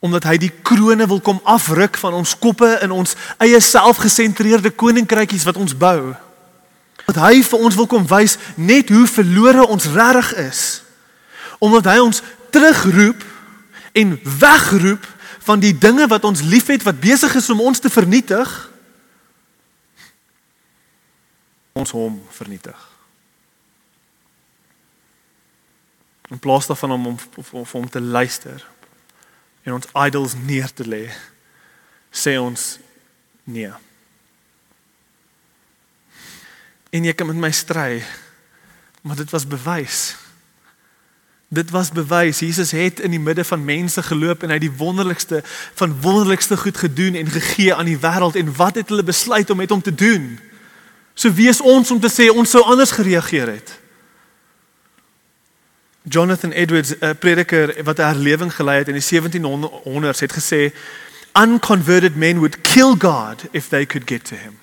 [0.00, 3.12] omdat hy die krone wil kom afruk van ons koppe in ons
[3.44, 6.14] eie selfgesentreerde koninkrykies wat ons bou.
[7.04, 10.62] Dat hy vir ons wil kom wys net hoe verlore ons regtig is.
[11.60, 13.26] Omdat hy ons terugroep
[13.92, 15.06] en wegroep
[15.40, 18.70] van die dinge wat ons liefhet wat besig is om ons te vernietig.
[21.72, 22.88] Ons hom vernietig.
[26.30, 27.18] In plaas daarvan om hom
[27.50, 28.66] om hom te luister
[29.62, 31.04] en ons idols neer te lê,
[32.10, 32.78] sê ons
[33.44, 33.72] nee.
[36.90, 38.00] En ek kan met my stry,
[39.02, 40.14] maar dit was bewys.
[41.52, 44.76] Dit was bewys Jesus het in die midde van mense geloop en hy het die
[44.78, 45.40] wonderlikste
[45.74, 49.56] van wonderlikste goed gedoen en gegee aan die wêreld en wat het hulle besluit om
[49.58, 50.38] met hom te doen?
[51.14, 53.80] So wie is ons om te sê ons sou anders gereageer het?
[56.02, 60.72] Jonathan Edwards, 'n prediker wat 'n herlewing gelei het in die 1700s, het gesê
[61.34, 64.58] unconverted men would kill God if they could get to him.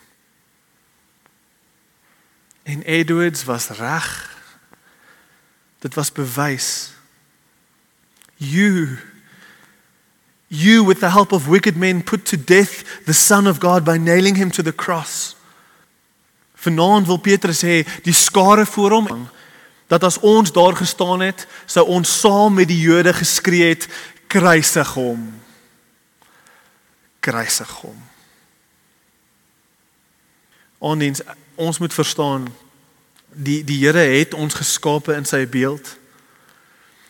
[2.63, 4.37] En Edwards was reg.
[5.79, 6.93] Dit was bewys.
[8.35, 8.97] You
[10.47, 13.97] you with the help of wicked men put to death the son of God by
[13.97, 15.35] nailing him to the cross.
[16.55, 19.27] Vanaand wil Petrus sê die skare voor hom
[19.87, 23.87] dat as ons daar gestaan het, sou ons saam met die Jode geskree het
[24.27, 25.21] kruisig hom.
[27.23, 28.01] Kruisig hom.
[30.77, 31.21] Ons
[31.55, 32.49] ons moet verstaan
[33.38, 35.93] die die Here het ons geskape in sy beeld.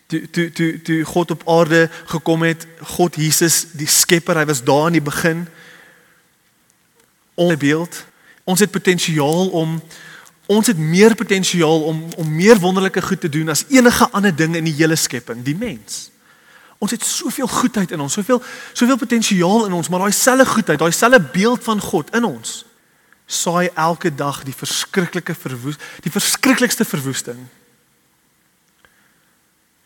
[0.08, 4.64] Toe toe toe toe God op aarde gekom het, God Jesus die Skepper, hy was
[4.64, 5.48] daar in die begin.
[7.36, 8.04] Ons beeld.
[8.48, 9.82] Ons het potensiaal om
[10.48, 14.56] Ons het meer potensiaal om om meer wonderlike goed te doen as enige ander ding
[14.56, 16.06] in die hele skepping, die mens.
[16.80, 18.40] Ons het soveel goedheid in ons, soveel
[18.72, 22.67] soveel potensiaal in ons, maar daai selfe goedheid, daai selfe beeld van God in ons
[23.28, 27.40] saai elke dag die verskriklike verwoes, die verskriklikste verwoesting.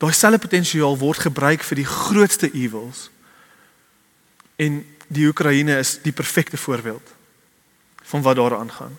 [0.02, 3.10] Daai selfe potensiaal word gebruik vir die grootste ewels.
[4.62, 7.18] En die Oekraïne is die perfekte voorbeeld
[8.12, 8.98] van wat daar aangaan.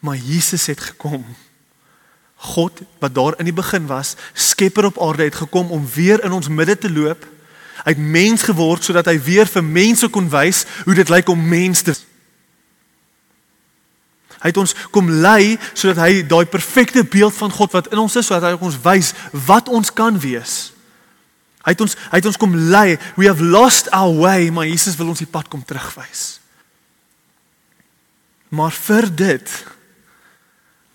[0.00, 1.24] Maar Jesus het gekom.
[2.34, 6.32] God wat daar in die begin was, Skepper op aarde het gekom om weer in
[6.32, 7.26] ons midde te loop.
[7.84, 11.48] Hy het mens geword sodat hy weer vir mense kon wys hoe dit lyk om
[11.48, 11.96] mens te
[14.38, 18.16] Hy het ons kom lei sodat hy daai perfekte beeld van God wat in ons
[18.16, 19.12] is sodat hy ons wys
[19.46, 20.72] wat ons kan wees.
[21.66, 22.98] Hy het ons hy het ons kom lei.
[23.18, 26.38] We have lost our way, maar Jesus wil ons die pad kom terugwys.
[28.48, 29.56] Maar vir dit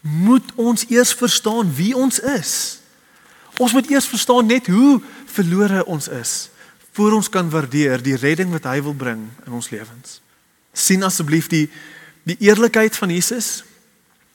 [0.04, 2.80] moet ons eers verstaan wie ons is.
[3.62, 4.98] Ons moet eers verstaan net hoe
[5.32, 6.34] verlore ons is
[6.94, 10.20] voor ons kan waardeer die redding wat hy wil bring in ons lewens.
[10.74, 11.68] sien asseblief die
[12.24, 13.64] die eerlikheid van Jesus,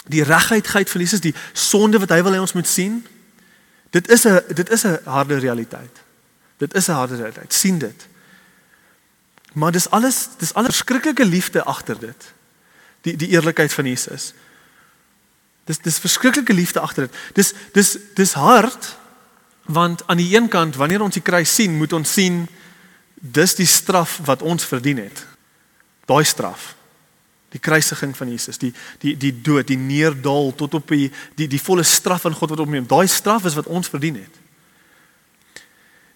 [0.08, 3.06] die regheidheid van Jesus, die sonde wat hy wil hê ons moet sien.
[3.90, 5.96] Dit is 'n dit is 'n harde realiteit.
[6.56, 7.52] Dit is 'n harde realiteit.
[7.52, 8.06] sien dit.
[9.52, 12.32] Maar dis alles dis alles verskriklike liefde agter dit.
[13.00, 14.32] Die die eerlikheid van Jesus.
[15.64, 17.16] Dis dis verskriklike liefde agter dit.
[17.32, 18.96] Dis dis dis hard
[19.68, 22.48] want aan die een kant wanneer ons die kruis sien, moet ons sien
[23.14, 25.26] dis die straf wat ons verdien het.
[26.08, 26.77] Daai straf.
[27.52, 31.08] Die kruisiging van Jesus, die die die dood, die neerdaal tot op die
[31.38, 32.86] die die volle straf van God wat op neem.
[32.86, 34.40] Daai straf is wat ons verdien het.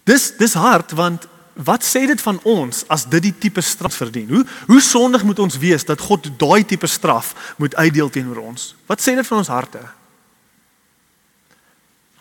[0.04, 4.28] Dis dis hard want wat sê dit van ons as dit die tipe straf verdien?
[4.28, 8.74] Hoe hoe sondig moet ons wees dat God daai tipe straf moet uitdeel teenoor ons?
[8.88, 9.82] Wat sê dit van ons harte?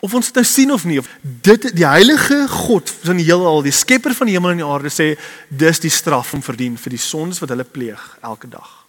[0.01, 3.61] Of ons dit nou sien of nie, of dit die heilige God van die heelal,
[3.61, 5.13] die skepper van die hemel en die aarde sê
[5.47, 8.80] dis die straf om verdien vir die sondes wat hulle pleeg elke dag.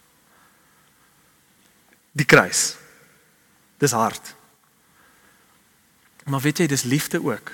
[2.13, 2.75] Die kruis.
[3.81, 4.35] Dis hard.
[6.29, 7.51] Maar weet jy, dis liefde ook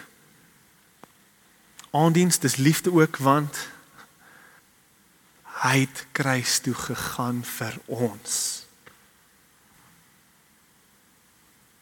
[1.91, 3.58] aandiens dis liefde ook want
[5.43, 8.63] hy het kruis toe gegaan vir ons.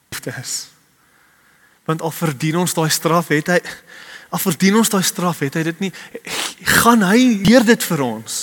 [0.10, 0.68] Liefdes.
[1.86, 3.60] Want al verdien ons daai straf, het hy
[4.28, 5.92] al verdien ons daai straf, het hy dit nie
[6.80, 8.40] gaan hy leer dit vir ons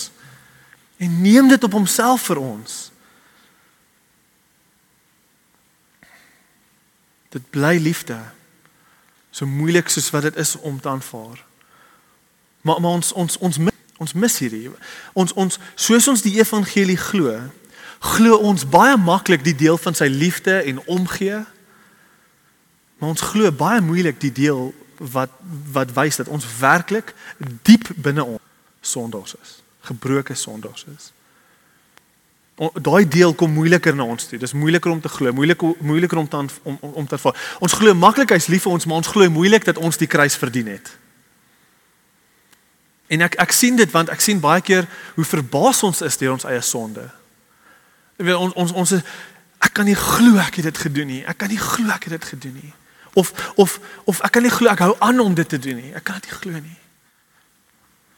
[1.03, 2.77] en neem dit op homself vir ons.
[7.35, 8.21] Dit bly liefde.
[9.35, 11.43] So moeilik soos wat dit is om te aanvaar.
[12.63, 13.59] Maar maar ons ons ons
[13.97, 14.71] ons mis hierdie.
[15.13, 17.35] Ons ons soos ons die evangelie glo,
[18.15, 21.43] glo ons baie maklik die deel van sy liefde en omgee.
[22.99, 25.35] Maar ons glo baie moeilik die deel wat
[25.75, 27.13] wat wys dat ons werklik
[27.67, 28.43] diep binne ons
[28.85, 29.59] sondaars is,
[29.91, 31.11] gebroke sondaars is.
[32.55, 34.39] Daai deel kom moeiliker na ons toe.
[34.39, 37.57] Dis moeiliker om te glo, moeilik moeiliker om te om om te ervaar.
[37.59, 40.37] Ons glo maklik hy's lief vir ons, maar ons glo moeilik dat ons die kruis
[40.39, 40.93] verdien het.
[43.11, 44.87] En ek ek sien dit want ek sien baie keer
[45.17, 47.09] hoe verbaas ons is deur ons eie sonde.
[48.23, 51.21] Ek weet ons ons ons ek kan nie glo ek het dit gedoen nie.
[51.27, 52.73] Ek kan nie glo ek het dit gedoen nie.
[53.19, 55.91] Of of of ek kan nie glo ek hou aan om dit te doen nie.
[55.91, 56.84] Ek kan dit nie glo nie.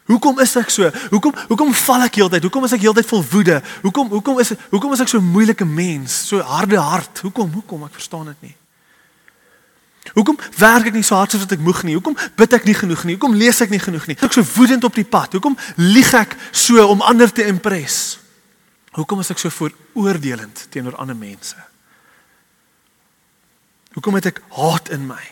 [0.06, 0.90] Hoekom is ek so?
[1.10, 2.44] Hoekom hoekom val ek heeltyd?
[2.46, 3.56] Hoekom is ek heeltyd vol woede?
[3.82, 6.14] Hoekom hoekom is hoekom is ek so 'n moeilike mens?
[6.28, 7.18] So harde hart.
[7.26, 7.50] Hoekom?
[7.52, 7.84] Hoekom?
[7.84, 8.56] Ek verstaan dit nie.
[10.14, 11.94] Hoekom werk ek nie so hard soos wat ek moeg nie?
[11.94, 13.16] Hoekom bid ek nie genoeg nie?
[13.18, 14.16] Hoekom lees ek nie genoeg nie?
[14.20, 15.32] Ek so woedend op die pad.
[15.32, 18.18] Hoekom lieg ek so om ander te impress?
[18.92, 21.56] Hoekom is ek so vooroordelend teenoor ander mense?
[23.92, 25.24] Hoekom het ek haat in my?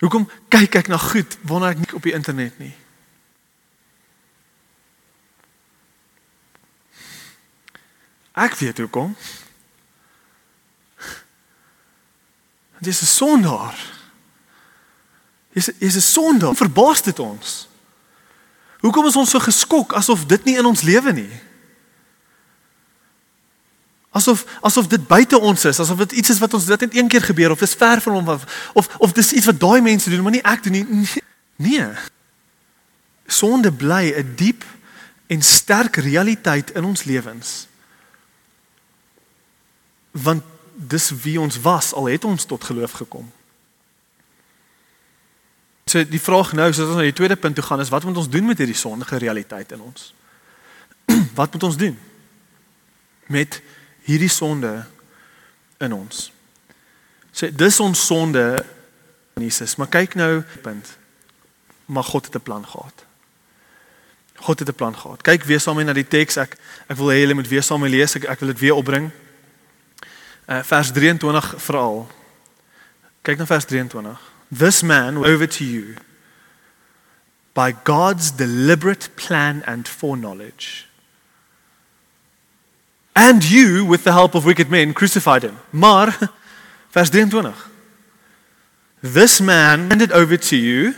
[0.00, 2.74] Hoekom kyk ek na goed wanneer ek nie op die internet nie?
[8.40, 9.16] Ek weet hoekom.
[12.80, 13.76] Dis 'n sondaar.
[15.52, 16.54] Dis is 'n sondaar.
[16.54, 17.68] Verbaas dit ons.
[18.80, 21.40] Hoekom is ons so geskok asof dit nie in ons lewe nie?
[24.10, 27.08] Asof asof dit buite ons is, asof dit iets is wat ons dit net een
[27.08, 30.10] keer gebeur of dis ver van hom of of, of dis iets wat daai mense
[30.10, 31.08] doen, maar nie ek doen nie.
[31.60, 31.86] Nee.
[33.26, 34.64] Sonde bly 'n diep
[35.26, 37.69] en sterk realiteit in ons lewens.
[40.10, 40.42] Want
[40.74, 43.32] dis wie ons was al het ons tot geloof gekom.
[45.84, 48.16] So die vraag nou, soos ons na die tweede punt toe gaan, is wat moet
[48.16, 50.14] ons doen met hierdie sondige realiteit in ons?
[51.40, 51.98] wat moet ons doen
[53.26, 53.60] met
[54.06, 54.86] hierdie sonde
[55.78, 56.28] in ons?
[57.32, 58.44] So dis ons sonde
[59.40, 60.96] Jesus, maar kyk nou punt.
[61.90, 63.04] Maar God het 'n plan gehad.
[64.36, 65.22] God het 'n plan gehad.
[65.22, 66.36] Kyk weer saam met na die teks.
[66.36, 68.14] Ek ek wil hê julle moet weer saam met lees.
[68.14, 69.10] Ek, ek wil dit weer opbring.
[70.50, 72.08] Uh, vers 23 veral.
[73.22, 74.16] Kyk na vers 23.
[74.48, 75.94] This man over to you
[77.54, 80.88] by God's deliberate plan and foreknowledge.
[83.12, 85.58] And you with the help of wicked men crucified him.
[85.70, 86.18] Maar
[86.94, 87.52] vers 23.
[89.02, 90.94] This man handed over to you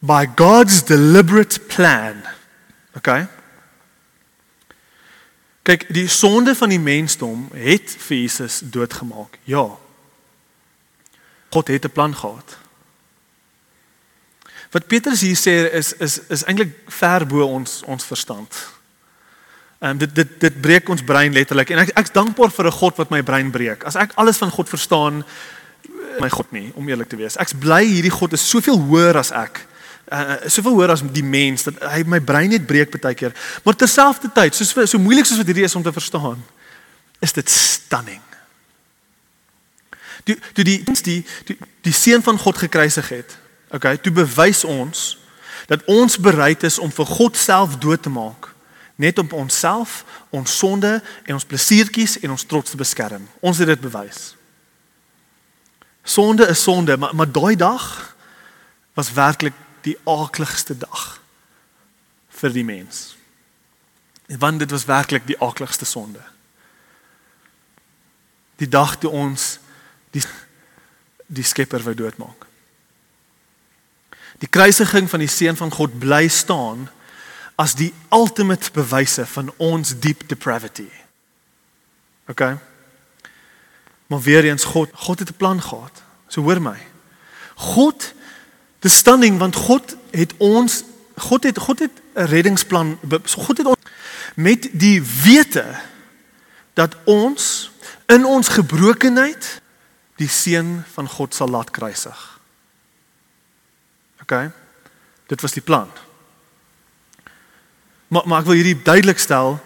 [0.00, 2.22] by God's deliberate plan.
[2.96, 3.26] Okay?
[5.64, 9.38] Kyk, die sonde van die mensdom het vir Jesus doodgemaak.
[9.48, 9.64] Ja.
[11.48, 12.56] God het 'n plan gehad.
[14.70, 18.50] Wat Petrus hier sê is is is eintlik ver bo ons ons verstand.
[19.78, 22.78] Ehm um, dit dit dit breek ons brein letterlik en ek ek's dankbaar vir 'n
[22.80, 23.84] God wat my brein breek.
[23.84, 25.24] As ek alles van God verstaan,
[26.20, 27.36] my God nie, om eerlik te wees.
[27.36, 29.66] Ek's bly hierdie God is soveel hoër as ek
[30.12, 33.34] uh, soveel hoor as die mens dat hy my brein net breek baie keer.
[33.64, 36.40] Maar terselfdertyd, so so moeilik soos wat hierdie is om te verstaan,
[37.24, 38.22] is dit stunning.
[40.24, 43.36] Die die die die die, die seun van God gekruisig het.
[43.74, 45.14] Okay, toe bewys ons
[45.66, 48.54] dat ons bereid is om vir God self dood te maak
[48.94, 53.26] net om onsself, ons sonde en ons plesiertjies en ons trots te beskerm.
[53.42, 54.34] Ons het dit bewys.
[56.04, 58.14] Sonde is sonde, maar maar daai dag
[58.94, 61.18] was werklik die aakligste dag
[62.40, 63.16] vir die mens.
[64.40, 66.22] Want dit was werklik die aakligste sonde.
[68.56, 69.58] Die dag toe ons
[70.14, 70.22] die
[71.34, 72.44] die Skepper wou doodmaak.
[74.38, 76.88] Die kruisiging van die seun van God bly staan
[77.60, 80.90] as die ultimate bewyse van ons deep depravity.
[82.28, 82.42] OK.
[84.06, 86.02] Maar weer eens God, God het 'n plan gehad.
[86.28, 86.78] So hoor my.
[87.54, 88.12] God
[88.84, 90.82] Dis stunning want God het ons
[91.16, 92.98] God het God het 'n reddingsplan
[93.36, 93.82] God het ons
[94.34, 95.64] met die wete
[96.74, 97.70] dat ons
[98.06, 99.62] in ons gebrokenheid
[100.16, 102.40] die seun van God sal laat kruisig.
[104.22, 104.50] OK.
[105.26, 105.88] Dit was die plan.
[108.08, 109.60] Maar maar ek wil hierdie duidelik stel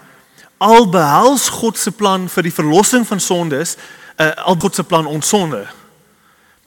[0.57, 3.76] al behels God se plan vir die verlossing van sondes,
[4.16, 5.66] uh, al God se plan ons sonde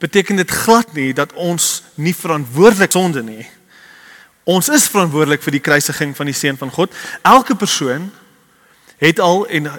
[0.02, 3.46] beteken dit glad nie dat ons nie verantwoordelik sonde nie.
[4.50, 6.94] Ons is verantwoordelik vir die kruisiging van die seun van God.
[7.22, 8.10] Elke persoon
[9.02, 9.70] het al en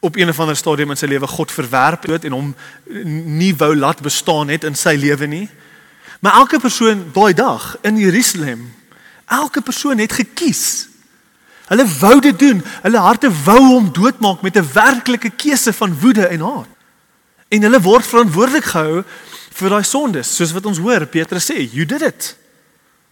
[0.00, 2.50] op een of ander stadium in sy lewe God verwerp dood en hom
[3.38, 5.46] nie wou laat bestaan het in sy lewe nie.
[6.20, 8.66] Maar elke persoon daai dag in Jerusalem,
[9.26, 10.88] elke persoon het gekies.
[11.66, 12.62] Hulle wou dit doen.
[12.82, 16.70] Hulle harte wou hom doodmaak met 'n werklike keuse van woede en haat.
[17.48, 19.04] En hulle word verantwoordelik gehou
[19.56, 22.34] vir daai sondes, soos wat ons hoor Petrus sê, you did it.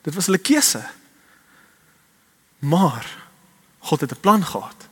[0.04, 0.82] Dit was hulle keuse.
[2.64, 3.06] Maar
[3.88, 4.88] God het 'n plan gehad.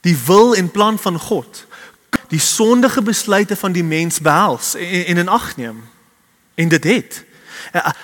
[0.00, 1.66] Die wil en plan van God,
[2.28, 5.88] die sondige besluite van die mens behels en, en in ag neem.
[6.54, 7.24] En dit het.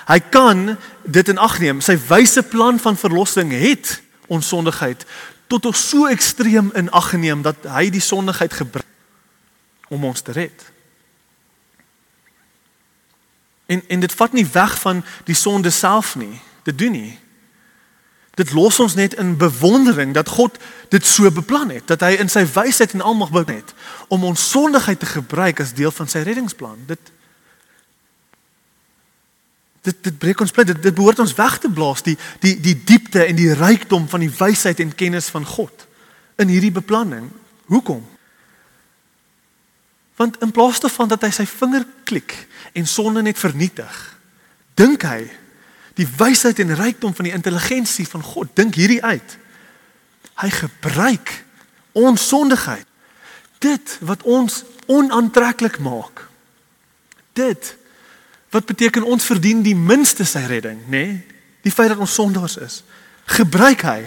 [0.05, 1.81] Hy kan dit in ag neem.
[1.81, 5.05] Sy wyse plan van verlossing het ons sondigheid
[5.47, 8.85] tot op so ekstreem in ag geneem dat hy die sondigheid gebruik
[9.87, 10.71] om ons te red.
[13.67, 16.39] En en dit vat nie weg van die sonde self nie.
[16.63, 17.19] Dit doen nie.
[18.37, 20.57] Dit los ons net in bewondering dat God
[20.89, 23.73] dit so beplan het, dat hy in sy wysheid en almag bou het
[24.13, 26.77] om ons sondigheid te gebruik as deel van sy reddingsplan.
[26.85, 27.11] Dit
[29.87, 30.67] dit dit breek ons plat.
[30.67, 34.23] Dit, dit behoort ons weg te blaas die die die diepte en die rykdom van
[34.23, 35.87] die wysheid en kennis van God
[36.37, 37.31] in hierdie beplanning.
[37.71, 38.05] Hoekom?
[40.17, 42.33] Want in plaas daarvan dat hy sy vinger klik
[42.73, 43.97] en sonde net vernietig,
[44.77, 45.27] dink hy
[45.97, 49.37] die wysheid en rykdom van die intelligensie van God dink hierdie uit.
[50.37, 51.31] Hy gebruik
[51.97, 52.85] ons sondigheid.
[53.61, 56.27] Dit wat ons onaantreklik maak.
[57.33, 57.73] Dit
[58.53, 61.03] wat beteken ons verdien die minste sy redding, nê?
[61.05, 61.17] Nee?
[61.65, 62.75] Die feit dat ons sondaars is,
[63.27, 64.05] gebruik hy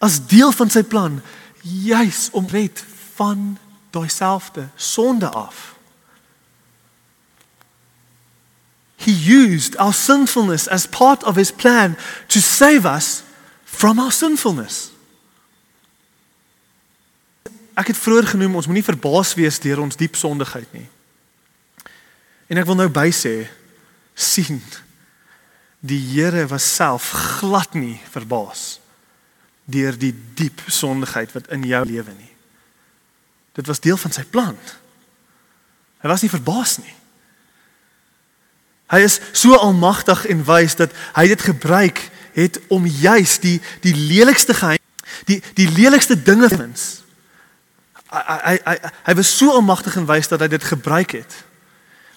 [0.00, 1.18] as deel van sy plan
[1.60, 2.80] juis om red
[3.18, 3.52] van
[3.94, 5.74] daai selfde sonde af.
[9.04, 11.96] He used our sinfulness as part of his plan
[12.28, 13.22] to save us
[13.64, 14.90] from our sinfulness.
[17.74, 20.86] Ek het vroeër genoem ons moenie verbaas wees deur ons diep sondigheid nie.
[22.48, 23.34] En ek wil nou by sê
[24.14, 24.62] sien
[25.84, 28.78] die Here was self glad nie verbaas
[29.68, 32.33] deur die diep sondigheid wat in jou lewe nie.
[33.54, 34.58] Dit was deel van sy plan.
[36.02, 36.94] Hy was nie verbaas nie.
[38.92, 42.02] Hy is so almagtig en wys dat hy dit gebruik
[42.34, 44.82] het om juis die die lelikste geheim
[45.30, 47.02] die die lelikste dinge wins.
[48.10, 48.74] Hy hy hy
[49.08, 51.38] hy was so almagtig en wys dat hy dit gebruik het.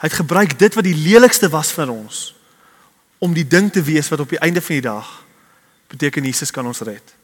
[0.02, 2.34] Hy het gebruik dit wat die lelikste was vir ons
[3.18, 5.08] om die ding te wees wat op die einde van die dag
[5.90, 7.16] beteken Jesus kan ons red.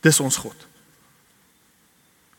[0.00, 0.56] Dis ons God.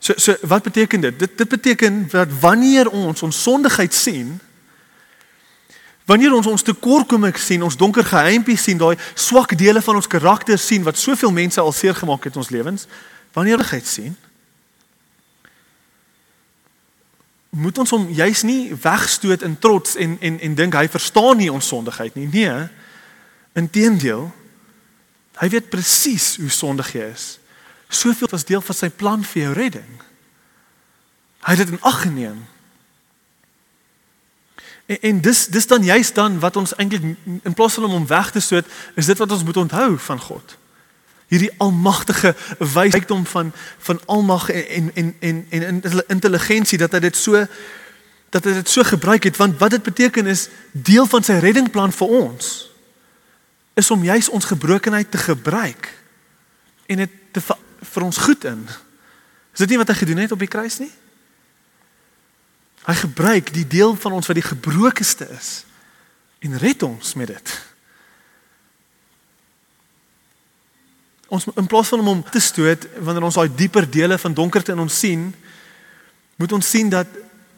[0.06, 1.20] So so wat beteken dit?
[1.20, 4.40] Dit dit beteken dat wanneer ons ons sondigheid sien,
[6.06, 10.62] wanneer ons ons tekortkominge sien, ons donker geheimpies sien, daai swak dele van ons karakter
[10.62, 12.86] sien wat soveel mense al seer gemaak het in ons lewens,
[13.34, 14.14] wanneer ons dit sien,
[17.50, 21.50] moet ons hom juis nie wegstoot in trots en en en dink hy verstaan nie
[21.50, 22.28] ons sondigheid nie.
[22.30, 22.68] Nee.
[23.58, 24.28] Inteendeel,
[25.42, 27.26] hy weet presies hoe sondig jy is.
[27.96, 29.96] Soveel as deel van sy plan vir jou redding.
[31.46, 32.44] Hy het dit in ag geneem.
[34.86, 38.08] En, en dis dis dan juist dan wat ons eintlik in plaas van om hom
[38.10, 40.58] weg te stoot, is dit wat ons moet onthou van God
[41.28, 47.18] hierdie almagtige wysheid van van almag en en en en en intelligensie dat hy dit
[47.18, 47.46] so
[48.30, 51.92] dat hy dit so gebruik het want wat dit beteken is deel van sy reddingplan
[51.92, 52.52] vir ons
[53.74, 55.90] is om juis ons gebrokenheid te gebruik
[56.86, 57.42] en dit te
[57.82, 58.66] vir, ons goed in.
[59.54, 60.92] Is dit nie wat hy gedoen het op die kruis nie?
[62.86, 65.64] Hy gebruik die deel van ons wat die gebrokenste is
[66.46, 67.56] en red ons met dit.
[71.36, 74.74] ons in plaas van om hom te stoot wanneer ons daai dieper dele van donkerte
[74.76, 75.30] in ons sien,
[76.36, 77.10] moet ons sien dat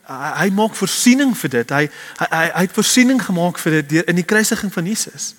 [0.08, 1.74] hy, hy maak voorsiening vir dit.
[1.74, 1.84] Hy
[2.22, 5.34] hy hy, hy het voorsiening gemaak vir dit deur in die kruisiging van Jesus.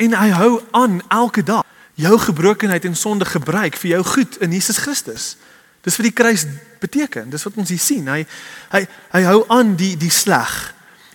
[0.00, 4.52] En hy hou aan elke dag jou gebrokenheid en sonde gebruik vir jou goed in
[4.52, 5.36] Jesus Christus.
[5.84, 6.44] Dis wat die kruis
[6.80, 7.30] beteken.
[7.30, 8.08] Dis wat ons hier sien.
[8.08, 8.24] Hy
[8.72, 8.84] hy
[9.14, 10.52] hy hou aan die die sleg,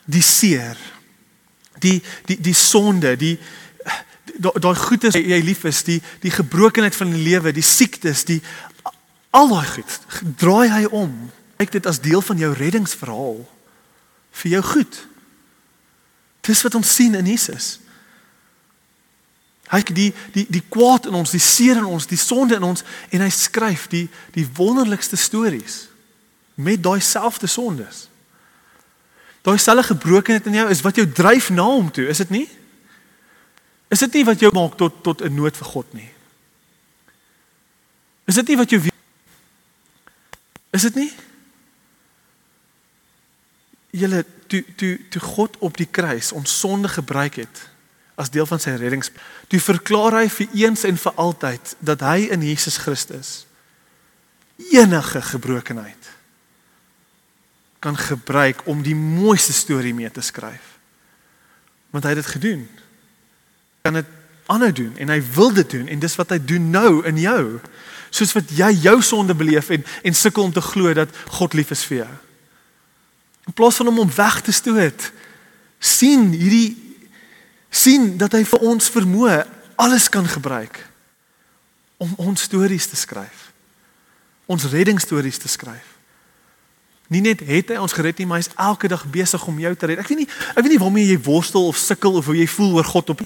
[0.06, 0.78] die seer,
[1.82, 2.00] die
[2.30, 3.38] die die sonde, die
[4.36, 8.42] daai goed is jy lief is, die die gebrokenheid van die lewe, die siektes, die
[9.36, 9.98] al daai goed,
[10.40, 11.14] draai hy om.
[11.60, 13.38] Kyk dit as deel van jou reddingsverhaal
[14.36, 14.98] vir jou goed.
[16.46, 17.78] Dis wat ons sien in Jesus.
[19.66, 22.66] Hy kyk die die die kwaad in ons, die seer in ons, die sonde in
[22.68, 24.06] ons en hy skryf die
[24.36, 25.88] die wonderlikste stories
[26.56, 28.06] met daai selfde sondes.
[29.46, 32.46] Daai selfe gebrokenheid in jou is wat jou dryf na hom toe, is dit nie?
[33.94, 36.10] Is dit nie wat jou maak tot tot 'n nood vir God nie?
[38.26, 38.82] Is dit nie wat jou
[40.72, 41.12] Is dit nie?
[43.92, 47.75] Julle toe toe toe God op die kruis ons sonde gebruik het
[48.16, 49.12] as deel van sy reddings.
[49.52, 53.44] Toe verklaar hy vir eens en vir altyd dat hy in Jesus Christus
[54.72, 56.12] enige gebrokenheid
[57.84, 60.78] kan gebruik om die mooiste storie mee te skryf.
[61.92, 62.64] Want hy het dit gedoen
[63.86, 64.08] kan dit
[64.50, 67.42] aanhou doen en hy wil dit doen en dis wat hy doen nou in jou.
[68.10, 71.74] Soos wat jy jou sonde beleef en en sukkel om te glo dat God lief
[71.76, 72.14] is vir jou.
[73.46, 75.12] In plaas van om hom weg te stoot,
[75.78, 76.85] sien hierdie
[77.76, 79.42] sien dat hy vir ons vermoë
[79.76, 80.80] alles kan gebruik
[82.00, 83.52] om ons stories te skryf.
[84.48, 85.96] Ons reddingsstories te skryf.
[87.12, 89.90] Nie net het hy ons gered nie, maar hy's elke dag besig om jou te
[89.92, 90.02] red.
[90.02, 92.80] Ek weet nie ek weet nie waarmee jy worstel of sukkel of hoe jy voel
[92.80, 93.22] oor God op.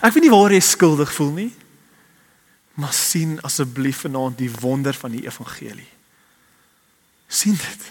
[0.00, 1.50] Ek weet nie waar jy skuldig voel nie.
[2.80, 5.88] Maar sien asseblief vanaand die wonder van die evangelie.
[7.30, 7.82] sien dit.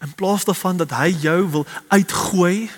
[0.00, 2.70] In plaas daarvan dat hy jou wil uitgooi,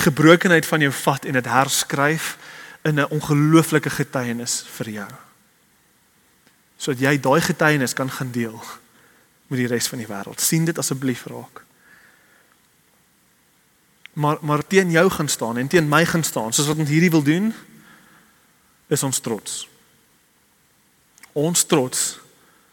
[0.00, 2.36] gebrokenheid van jou vat en dit herskryf
[2.82, 5.10] in 'n ongelooflike getuienis vir jou.
[6.76, 8.62] Sodat jy daai getuienis kan gaan deel
[9.46, 10.40] met die res van die wêreld.
[10.40, 11.62] sien dit asseblief raak
[14.12, 17.10] maar maar teen jou gaan staan en teen my gaan staan soos wat ons hierdie
[17.10, 17.54] wil doen
[18.86, 19.68] is ons trots.
[21.32, 22.18] Ons trots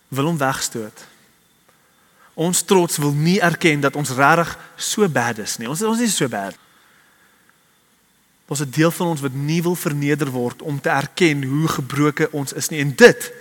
[0.08, 1.06] wil hom wegstoot.
[2.34, 5.70] Ons trots wil nie erken dat ons regtig so bad is nie.
[5.70, 6.58] Ons ons is so bad.
[8.48, 12.32] Ons 'n deel van ons wat nie wil verneder word om te erken hoe gebroken
[12.32, 13.32] ons is nie en dit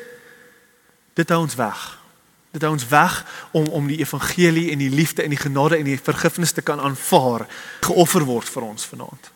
[1.14, 1.98] dit hou ons weg.
[2.50, 5.84] Dit hou ons weg om om die evangelie en die liefde en die genade en
[5.84, 7.46] die vergifnis te kan aanvaar
[7.80, 9.30] geoffer word vir ons vanaand.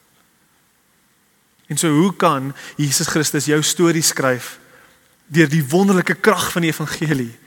[1.67, 4.59] En so hoe kan Jesus Christus jou storie skryf
[5.27, 7.39] deur die wonderlike krag van die evangelie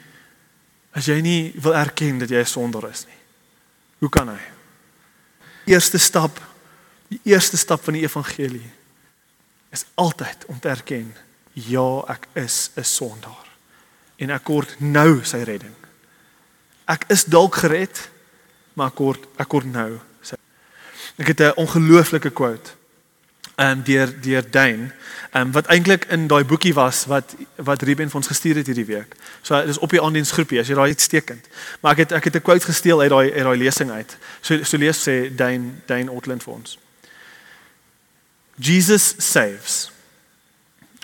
[0.94, 3.20] as jy nie wil erken dat jy 'n sondaar is nie?
[4.00, 4.40] Hoe kan hy?
[5.66, 6.40] Eerste stap,
[7.14, 8.70] die eerste stap van die evangelie
[9.74, 11.14] is altyd om te erken
[11.54, 13.48] ja, ek is 'n sondaar
[14.18, 15.76] en ek kort nou sy redding.
[16.86, 18.10] Ek is dalk gered,
[18.74, 20.36] maar ek kort ek kort nou sy.
[21.18, 22.72] Ek het 'n ongelooflike quote
[23.56, 24.92] ehm um, deur deur Dane,
[25.32, 28.66] ehm um, wat eintlik in daai boekie was wat wat Ruben vir ons gestuur het
[28.66, 29.16] hierdie week.
[29.42, 31.48] So dis op die aandiensgroepie as jy daai uitstekend.
[31.82, 34.18] Maar ek het ek het 'n quote gesteel uit daai uit daai lesing uit.
[34.42, 36.78] So so lees sê Dane Dane Outland vir ons.
[38.60, 39.92] Jesus saves.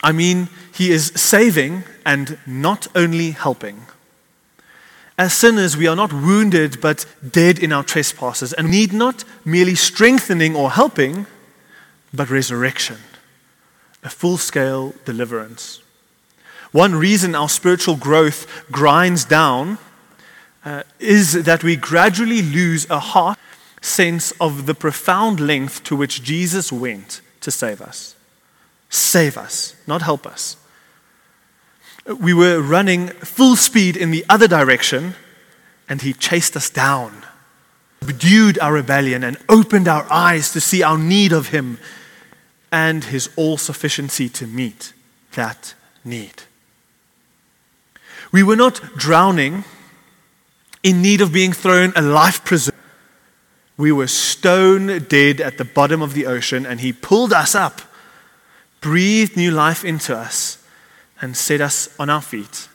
[0.01, 3.85] I mean, he is saving and not only helping.
[5.17, 9.75] As sinners, we are not wounded but dead in our trespasses and need not merely
[9.75, 11.25] strengthening or helping,
[12.13, 12.97] but resurrection.
[14.03, 15.81] a full scale deliverance.
[16.71, 19.77] One reason our spiritual growth grinds down
[20.63, 23.37] uh, is that we gradually lose a heart
[23.81, 28.15] sense of the profound length to which Jesus went to save us.
[28.89, 30.57] Save us, not help us.
[32.05, 35.15] We were running full speed in the other direction,
[35.87, 37.23] and He chased us down,
[38.01, 41.77] subdued our rebellion, and opened our eyes to see our need of Him
[42.71, 44.93] and His all sufficiency to meet
[45.33, 46.43] that need.
[48.31, 49.63] We were not drowning
[50.83, 52.77] in need of being thrown a life preserver.
[53.79, 57.81] We were stone dead at the bottom of the ocean, and He pulled us up,
[58.81, 60.57] breathed new life into us,
[61.21, 62.67] and set us on our feet.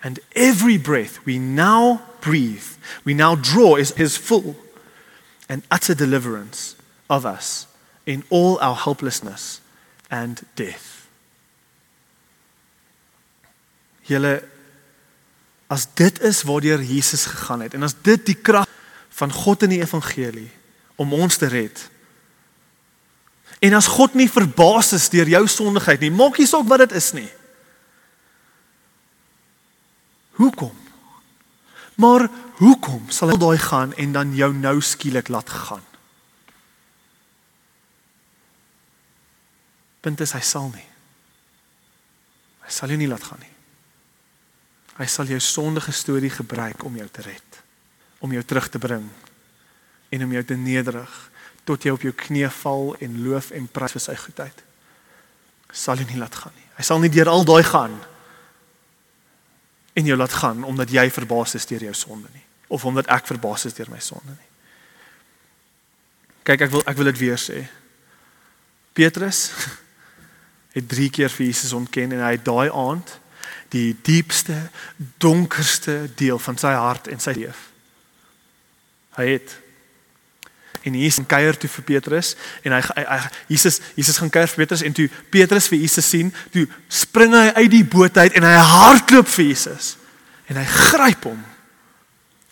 [0.00, 2.62] And every breath we now breathe,
[3.04, 4.54] we now draw, is His full
[5.48, 6.76] and utter deliverance
[7.10, 7.66] of us
[8.06, 9.60] in all our helplessness
[10.08, 11.08] and death.
[14.06, 14.44] Julle
[15.68, 18.70] as dit is waardeur Jesus gegaan het en as dit die krag
[19.18, 20.50] van God in die evangelie
[20.98, 21.80] om ons te red.
[23.58, 26.94] En as God nie verbaas is deur jou sondigheid nie, maak nie saak wat dit
[26.98, 27.28] is nie.
[30.38, 30.74] Hoekom?
[31.98, 32.28] Maar
[32.62, 35.82] hoekom sal hy daai gaan en dan jou nou skielik laat gaan?
[40.06, 40.86] Punt is hy sal nie.
[42.62, 43.54] Hy sal jou nie laat gaan nie.
[44.98, 47.47] Hy sal jou sondige storie gebruik om jou te red,
[48.18, 49.06] om jou terug te bring
[50.08, 51.16] en om jou te nederig
[51.68, 54.62] tot jy op jou knieë val en loof en prys vir sy goedheid.
[55.72, 56.68] Sal jy nie laat gaan nie.
[56.78, 57.98] Hy sal nie deur al daai gaan
[59.98, 63.26] en jou laat gaan omdat jy verbaas is deur jou sonde nie of omdat ek
[63.28, 64.48] verbaas is deur my sonde nie.
[66.48, 67.62] Kyk, ek wil ek wil dit weer sê.
[68.96, 69.48] Petrus
[70.76, 73.18] het 3 keer vir Jesus ontken en hy het daai aand
[73.72, 74.56] die diepste,
[75.20, 77.56] donkerste deel van sy hart en sy lewe.
[79.18, 79.56] Hy het
[80.86, 82.32] en Jesus kuier toe vir Petrus
[82.64, 83.18] en hy, hy, hy
[83.50, 87.48] Jesus Jesus gaan kuier vir Petrus en toe Petrus vir Jesus sien, toe spring hy
[87.58, 89.96] uit die boot uit en hy hardloop vir Jesus
[90.48, 91.40] en hy gryp hom.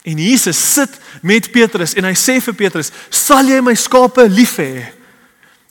[0.07, 4.59] En Jesus sit met Petrus en hy sê vir Petrus, "Sal jy my skape lief
[4.59, 4.93] hê?"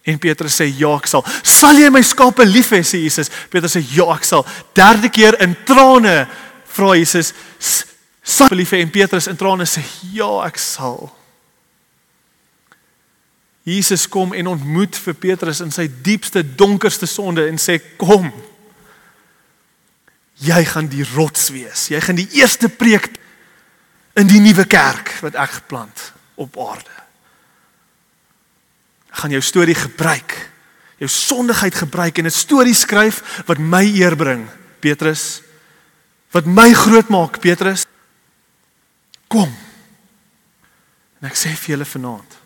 [0.06, 1.26] En Petrus sê ja, ek sal.
[1.44, 3.32] Sal jy my skape lief hê, sê Jesus.
[3.50, 4.46] Petrus sê ja, ek sal.
[4.78, 6.28] Derde keer in trane
[6.76, 7.34] vra Jesus,
[8.26, 8.82] jy lief hê?
[8.82, 11.10] En Petrus in trane sê ja, ek sal.
[13.66, 18.30] Jesus kom en ontmoet vir Petrus in sy diepste donkerste sonde en sê kom.
[20.42, 21.88] Jy gaan die rots wees.
[21.90, 23.10] Jy gaan die eerste preek
[24.20, 26.12] in die nuwe kerk wat ek geplant
[26.42, 26.96] op aarde
[29.16, 30.36] gaan jou storie gebruik.
[31.00, 34.48] Jou sondigheid gebruik en 'n storie skryf wat my eer bring,
[34.80, 35.42] Petrus.
[36.32, 37.86] Wat my groot maak, Petrus.
[39.28, 39.52] Kom.
[41.20, 42.38] En ek sê vir julle vanaand,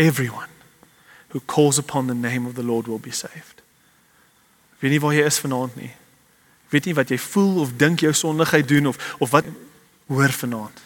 [0.00, 0.52] everyone
[1.34, 3.62] who calls upon the name of the Lord will be saved.
[4.76, 5.92] Ek weet nie waar jy is vanaand nie.
[6.66, 9.48] Ek weet nie wat jy voel of dink jou sondigheid doen of of wat
[10.06, 10.80] hoor vanaand.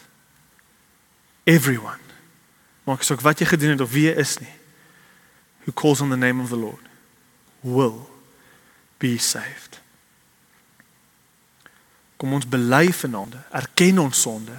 [1.43, 1.99] Everyone.
[2.87, 4.55] Maak saak wat jy gedoen het of wie jy is nie
[5.61, 6.81] who calls on the name of the Lord
[7.61, 8.09] will
[8.97, 9.79] be saved.
[12.17, 14.57] Kom ons bely vanaand, erken ons sonde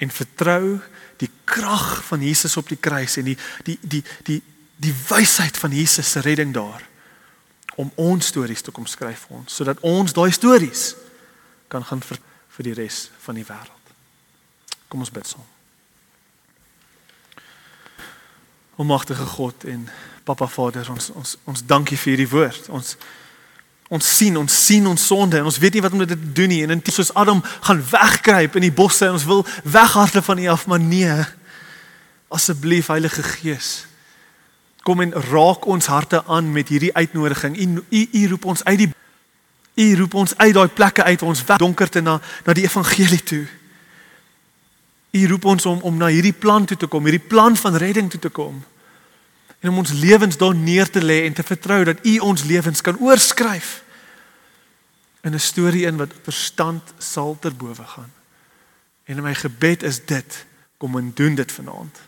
[0.00, 0.78] en vertrou
[1.20, 3.36] die krag van Jesus op die kruis en die
[3.66, 4.40] die die die
[4.80, 6.86] die wysheid van Jesus se redding daar
[7.76, 10.94] om ons stories te kom skryf vir ons sodat ons daai stories
[11.70, 12.18] kan gaan vir,
[12.56, 13.94] vir die res van die wêreld.
[14.90, 15.46] Kom ons bid saam.
[18.80, 19.86] Almagtige God en
[20.26, 22.70] Papa Vader, ons ons ons dankie vir hierdie woord.
[22.74, 22.96] Ons
[23.90, 26.50] ons sien, ons sien ons sonde en ons weet nie wat om dit te doen
[26.52, 26.62] nie.
[26.62, 30.46] En intussen soos Adam gaan wegkruip in die bosse en ons wil weghardloop van U
[30.54, 31.16] af, maar nee.
[32.30, 33.70] Asseblief Heilige Gees,
[34.86, 37.58] kom en raak ons harte aan met hierdie uitnodiging.
[37.58, 38.92] U U, u roep ons uit die
[39.80, 43.46] U roep ons uit daai plekke uit ons weg donkerte na na die evangelie toe.
[45.10, 48.10] U roep ons om om na hierdie plan toe te kom, hierdie plan van redding
[48.10, 48.60] toe te kom.
[49.60, 52.80] En om ons lewens daar neer te lê en te vertrou dat U ons lewens
[52.80, 53.82] kan oorskryf
[55.20, 58.12] in 'n storie in wat verstand sal ter bowe gaan.
[59.04, 60.46] En my gebed is dit,
[60.76, 62.00] kom en doen dit vanaand.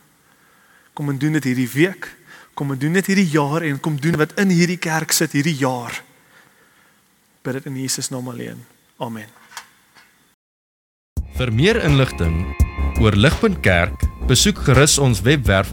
[0.93, 2.17] Kom en doen dit hierdie week,
[2.55, 5.57] kom en doen dit hierdie jaar en kom doen wat in hierdie kerk sit hierdie
[5.57, 6.03] jaar.
[7.43, 8.65] Bid dit in Jesus naam alleen.
[8.97, 9.29] Amen.
[11.35, 12.57] Vir meer inligting
[13.01, 15.73] oor Ligpunt Kerk, besoek gerus ons webwerf